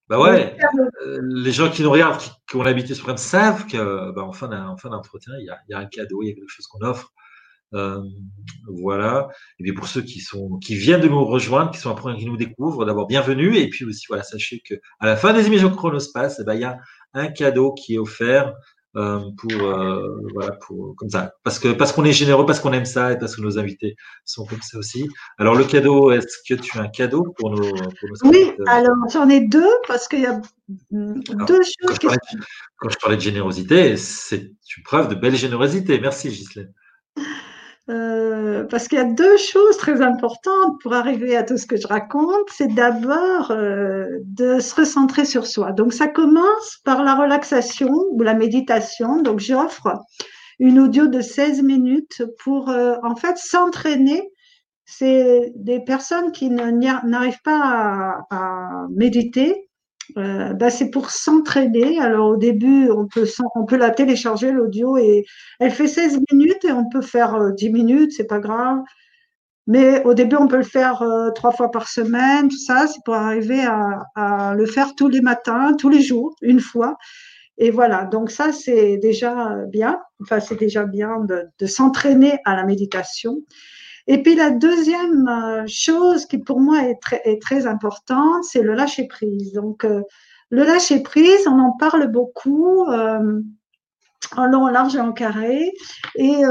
[0.09, 0.57] bah ouais,
[1.05, 4.33] euh, les gens qui nous regardent, qui, ont l'habitude sur programme, savent que, bah, en
[4.33, 7.13] fin d'entretien, il y a, un cadeau, il y a quelque chose qu'on offre.
[7.75, 8.01] Euh,
[8.69, 9.29] voilà.
[9.59, 12.27] Et bien pour ceux qui sont, qui viennent de nous rejoindre, qui sont après qui
[12.27, 13.57] nous découvrent, d'abord bienvenue.
[13.57, 16.55] Et puis aussi, voilà, sachez que à la fin des émissions de Chronospace, eh ben,
[16.55, 16.79] il y a
[17.15, 18.53] un cadeau qui est offert euh,
[19.37, 21.35] pour euh, voilà pour comme ça.
[21.45, 23.97] Parce que parce qu'on est généreux parce qu'on aime ça et parce que nos invités
[24.25, 25.09] sont comme ça aussi.
[25.39, 27.71] Alors le cadeau est-ce que tu as un cadeau pour nos,
[28.25, 30.41] oui alors j'en ai deux parce qu'il y a
[30.91, 31.99] deux choses
[32.79, 36.01] quand je parlais de générosité c'est une preuve de belle générosité.
[36.01, 36.73] Merci Ghislaine
[37.89, 41.77] euh, parce qu'il y a deux choses très importantes pour arriver à tout ce que
[41.77, 42.49] je raconte.
[42.51, 45.73] C'est d'abord euh, de se recentrer sur soi.
[45.73, 49.23] Donc ça commence par la relaxation ou la méditation.
[49.23, 50.01] Donc j'offre
[50.59, 54.31] une audio de 16 minutes pour euh, en fait s'entraîner.
[54.85, 59.69] C'est des personnes qui n'arrivent pas à, à méditer
[60.17, 61.99] euh, bah, c'est pour s'entraîner.
[62.01, 65.25] Alors au début, on peut, on peut la télécharger, l'audio, et
[65.61, 68.79] elle fait 16 minutes et on peut faire 10 euh, minutes, c'est pas grave.
[69.67, 73.01] Mais au début, on peut le faire euh, trois fois par semaine, tout ça, c'est
[73.05, 76.97] pour arriver à, le faire tous les matins, tous les jours, une fois.
[77.59, 80.01] Et voilà, donc ça, c'est déjà bien.
[80.23, 81.19] Enfin, c'est déjà bien
[81.59, 83.39] de s'entraîner à la méditation.
[84.09, 88.63] Et puis la deuxième euh, chose qui pour moi est très, est très importante, c'est
[88.63, 89.53] le lâcher prise.
[89.53, 90.03] Donc euh,
[90.51, 93.41] le lâcher prise, on en parle beaucoup euh,
[94.37, 95.73] en long, en large et en carré.
[96.15, 96.43] Et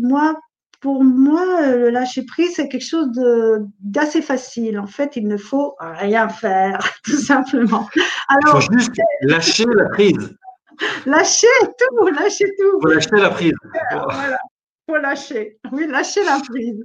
[0.00, 0.38] moi,
[0.80, 3.08] pour moi, le lâcher prise, c'est quelque chose
[3.80, 4.78] d'assez facile.
[4.78, 7.88] En fait, il ne faut rien faire, tout simplement.
[8.28, 10.36] Alors, il faut juste lâcher la prise.
[11.04, 11.46] Lâcher
[11.78, 12.78] tout, lâcher tout.
[12.78, 13.54] Il faut lâcher la prise.
[13.90, 14.38] Voilà
[14.98, 15.58] lâcher.
[15.72, 16.84] Oui, lâcher la prise.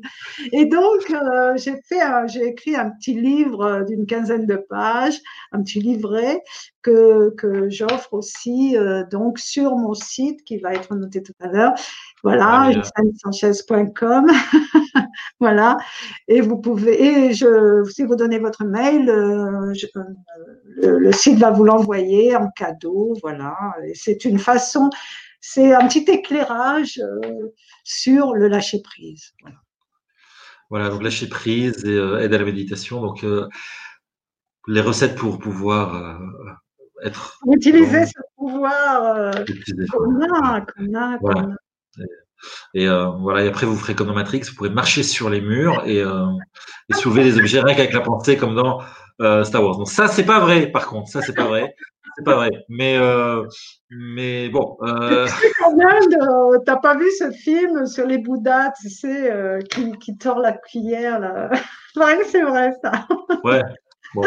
[0.51, 5.19] Et donc, euh, j'ai fait, j'ai écrit un petit livre d'une quinzaine de pages,
[5.51, 6.41] un petit livret
[6.85, 11.47] que, que j'offre aussi euh, donc sur mon site qui va être noté tout à
[11.47, 11.73] l'heure.
[12.23, 12.71] Voilà,
[13.23, 14.27] sanchez.com.
[15.39, 15.77] voilà.
[16.27, 19.73] Et vous pouvez, et je, si vous donnez votre mail, euh,
[20.77, 23.15] le, le, site va vous l'envoyer en cadeau.
[23.21, 23.55] Voilà.
[23.87, 24.89] Et c'est une façon
[25.47, 29.33] c'est un petit éclairage euh, sur le lâcher prise.
[30.71, 30.89] Voilà.
[30.89, 32.99] donc lâcher prise et euh, aide à la méditation.
[32.99, 33.47] Donc euh,
[34.67, 36.19] les recettes pour pouvoir
[37.03, 37.39] être.
[37.53, 39.35] Utiliser ce pouvoir
[39.91, 41.55] qu'on a, qu'on
[42.73, 45.83] Et voilà, et après vous ferez comme dans Matrix, vous pourrez marcher sur les murs
[45.85, 48.81] et, et soulever des objets rien qu'avec la pensée, comme dans
[49.43, 49.77] Star Wars.
[49.77, 50.71] Donc ça, c'est pas vrai.
[50.71, 51.75] Par contre, ça, c'est pas vrai
[52.15, 52.51] c'est pas vrai.
[52.69, 53.45] Mais, euh,
[53.89, 54.77] mais bon.
[54.81, 55.27] Euh...
[56.65, 60.53] T'as pas vu ce film sur les Bouddhas, tu sais, euh, qui, qui tord la
[60.53, 61.49] cuillère là?
[62.31, 63.07] c'est vrai ça.
[63.43, 63.61] Ouais.
[64.13, 64.23] Bon.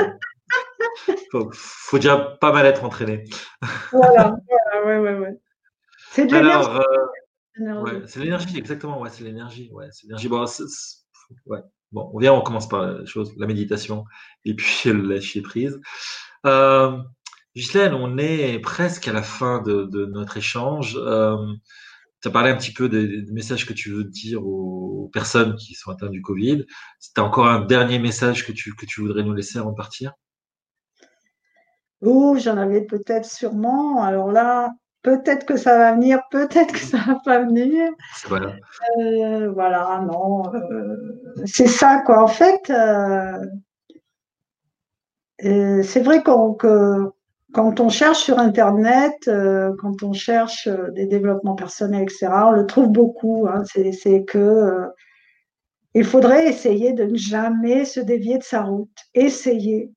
[1.30, 3.24] Faut, faut déjà pas mal être entraîné.
[3.92, 4.36] voilà,
[4.72, 5.38] voilà, ouais, ouais, ouais.
[6.10, 6.68] C'est de l'énergie.
[7.60, 9.00] Euh, ouais, c'est l'énergie, exactement.
[9.00, 9.70] Ouais, c'est l'énergie.
[9.72, 10.28] Ouais, c'est l'énergie.
[10.28, 10.44] Bon,
[11.46, 11.60] ouais.
[11.92, 14.04] Bon, on vient, on commence par la chose, la méditation
[14.44, 15.80] et puis le lâcher prise.
[16.46, 16.98] Euh,
[17.58, 20.96] Ghislaine, on est presque à la fin de, de notre échange.
[20.96, 21.36] Euh,
[22.22, 25.56] tu as parlé un petit peu des, des, messages que tu veux dire aux personnes
[25.56, 26.64] qui sont atteintes du Covid.
[27.00, 30.12] C'était encore un dernier message que tu, que tu voudrais nous laisser avant de partir?
[32.00, 34.04] Oh, j'en avais peut-être sûrement.
[34.04, 34.70] Alors là,
[35.02, 37.90] peut-être que ça va venir, peut-être que ça va pas venir.
[38.28, 38.54] Voilà.
[39.00, 40.54] Euh, voilà, non.
[40.54, 42.22] Euh, c'est ça, quoi.
[42.22, 43.36] En fait, euh,
[45.82, 47.17] c'est vrai qu'on, que
[47.52, 52.50] quand on cherche sur Internet, euh, quand on cherche euh, des développements personnels, etc., on
[52.52, 53.46] le trouve beaucoup.
[53.48, 53.62] Hein.
[53.64, 54.86] c'est que euh,
[55.94, 58.90] il faudrait essayer de ne jamais se dévier de sa route.
[59.14, 59.90] Essayer.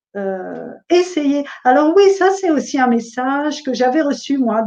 [0.90, 1.44] essayer.
[1.64, 4.62] Alors oui, ça c'est aussi un message que j'avais reçu moi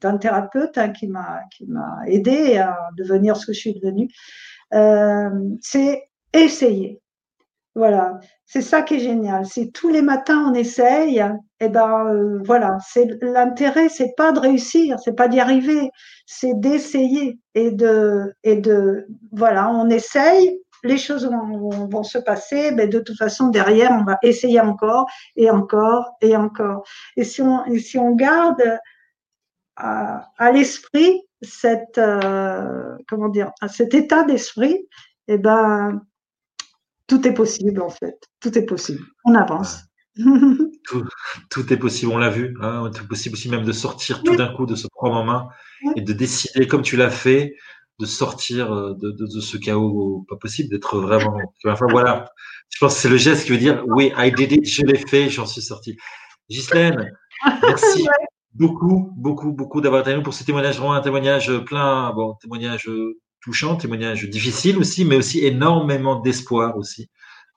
[0.00, 4.08] d'un thérapeute hein, qui m'a qui m'a aidé à devenir ce que je suis devenue.
[5.62, 6.02] c'est
[6.32, 7.00] essayer.
[7.74, 9.46] Voilà, c'est ça qui est génial.
[9.46, 11.24] Si tous les matins on essaye,
[11.60, 15.90] eh ben euh, voilà, c'est l'intérêt, c'est pas de réussir, c'est pas d'y arriver,
[16.26, 22.88] c'est d'essayer et de et de voilà, on essaye, les choses vont, se passer, mais
[22.88, 25.06] de toute façon derrière on va essayer encore
[25.36, 26.84] et encore et encore.
[27.16, 28.78] Et si on si on garde
[29.76, 34.88] à, l'esprit cette euh, comment dire cet état d'esprit,
[35.28, 36.00] eh ben
[37.08, 38.16] tout est possible en fait.
[38.40, 39.02] Tout est possible.
[39.24, 39.80] On avance.
[41.50, 42.56] tout, est possible, on l'a vu.
[42.60, 45.24] Hein, tout est possible aussi même de sortir tout d'un coup, de se prendre en
[45.24, 45.48] main
[45.96, 47.54] et de décider, comme tu l'as fait,
[48.00, 51.38] de sortir euh, de, ce chaos pas possible, d'être vraiment.
[51.66, 52.26] Enfin voilà,
[52.68, 54.98] je pense que c'est le geste qui veut dire oui, I did it, je l'ai
[54.98, 55.96] fait, j'en suis sorti.
[56.50, 57.12] Ghislaine,
[57.62, 58.06] merci
[58.54, 62.88] beaucoup, beaucoup, beaucoup d'avoir été nous pour ce témoignage, vraiment un témoignage plein, bon, témoignage
[63.48, 67.08] touchant, témoignage difficile aussi, mais aussi énormément d'espoir aussi,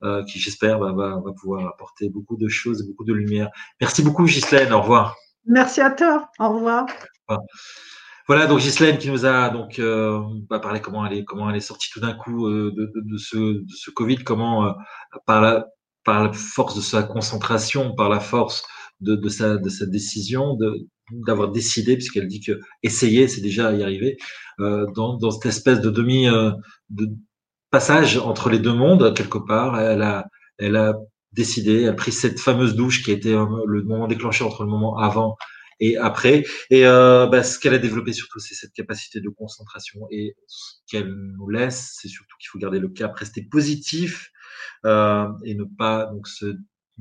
[0.04, 3.50] euh, qui j'espère va, va, va, pouvoir apporter beaucoup de choses, beaucoup de lumière.
[3.82, 5.18] Merci beaucoup Ghislaine, au revoir.
[5.46, 6.86] Merci à toi, au revoir.
[8.26, 11.60] Voilà, donc Ghislaine qui nous a donc euh, parlé comment elle est, comment elle est
[11.60, 14.74] sortie tout d'un coup euh, de, de, de, ce, de ce Covid, comment
[15.26, 15.68] par la
[16.04, 18.64] par la force de sa concentration, par la force
[19.02, 20.88] de, de, sa, de sa décision, de,
[21.26, 24.18] d'avoir décidé, puisqu'elle dit que essayer, c'est déjà y arriver,
[24.60, 26.52] euh, dans, dans, cette espèce de demi euh,
[26.90, 27.10] de
[27.70, 29.80] passage entre les deux mondes quelque part.
[29.80, 30.28] Elle a,
[30.58, 30.96] elle a
[31.34, 34.70] décidé, elle a pris cette fameuse douche qui a été le moment déclenché entre le
[34.70, 35.36] moment avant
[35.82, 36.44] et après.
[36.70, 40.08] Et euh, bah, ce qu'elle a développé surtout, c'est cette capacité de concentration.
[40.12, 44.32] Et ce qu'elle nous laisse, c'est surtout qu'il faut garder le cap, rester positif
[44.86, 46.56] euh, et ne pas donc se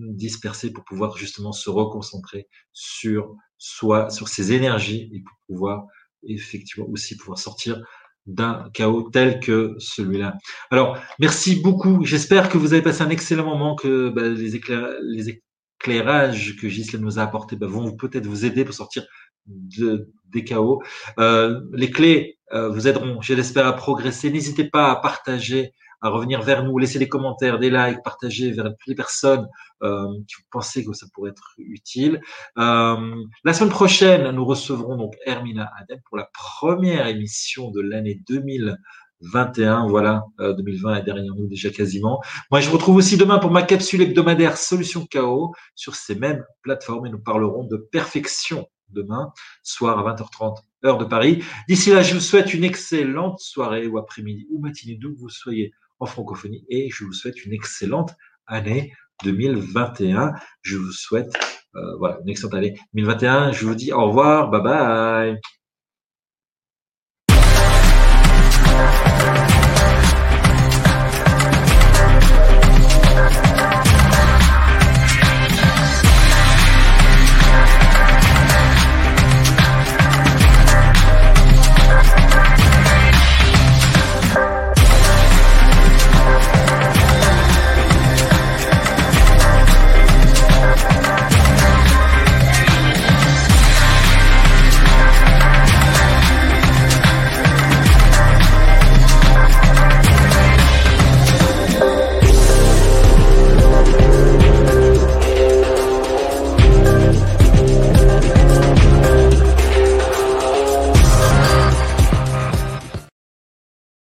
[0.09, 5.85] disperser pour pouvoir justement se reconcentrer sur soi, sur ses énergies et pour pouvoir
[6.23, 7.81] effectivement aussi pouvoir sortir
[8.27, 10.37] d'un chaos tel que celui-là.
[10.71, 12.05] Alors, merci beaucoup.
[12.05, 14.61] J'espère que vous avez passé un excellent moment, que bah, les,
[15.03, 15.41] les,
[15.81, 19.05] éclairages que Gisèle nous a apportés bah, vont peut-être vous aider pour sortir
[19.47, 20.83] de, des chaos.
[21.19, 24.31] Euh, les clés euh, vous aideront, je l'espère, à progresser.
[24.31, 28.67] N'hésitez pas à partager à revenir vers nous, laisser des commentaires, des likes, partager vers
[28.67, 29.49] toutes les personnes
[29.83, 32.21] euh, qui vous pensez que ça pourrait être utile.
[32.59, 38.21] Euh, la semaine prochaine, nous recevrons donc Hermina Adem pour la première émission de l'année
[38.29, 39.89] 2021.
[39.89, 42.21] Voilà, 2020 euh, est derrière nous déjà quasiment.
[42.51, 46.45] Moi, je vous retrouve aussi demain pour ma capsule hebdomadaire Solution Chaos sur ces mêmes
[46.63, 49.33] plateformes et nous parlerons de perfection demain,
[49.63, 51.43] soir à 20h30 heure de Paris.
[51.69, 55.73] D'ici là, je vous souhaite une excellente soirée ou après-midi ou matinée d'où vous soyez
[56.01, 58.15] en francophonie et je vous souhaite une excellente
[58.47, 58.93] année
[59.25, 60.33] 2021.
[60.63, 61.33] Je vous souhaite
[61.77, 63.53] euh, voilà, une excellente année 2021.
[63.53, 65.60] Je vous dis au revoir, bye bye.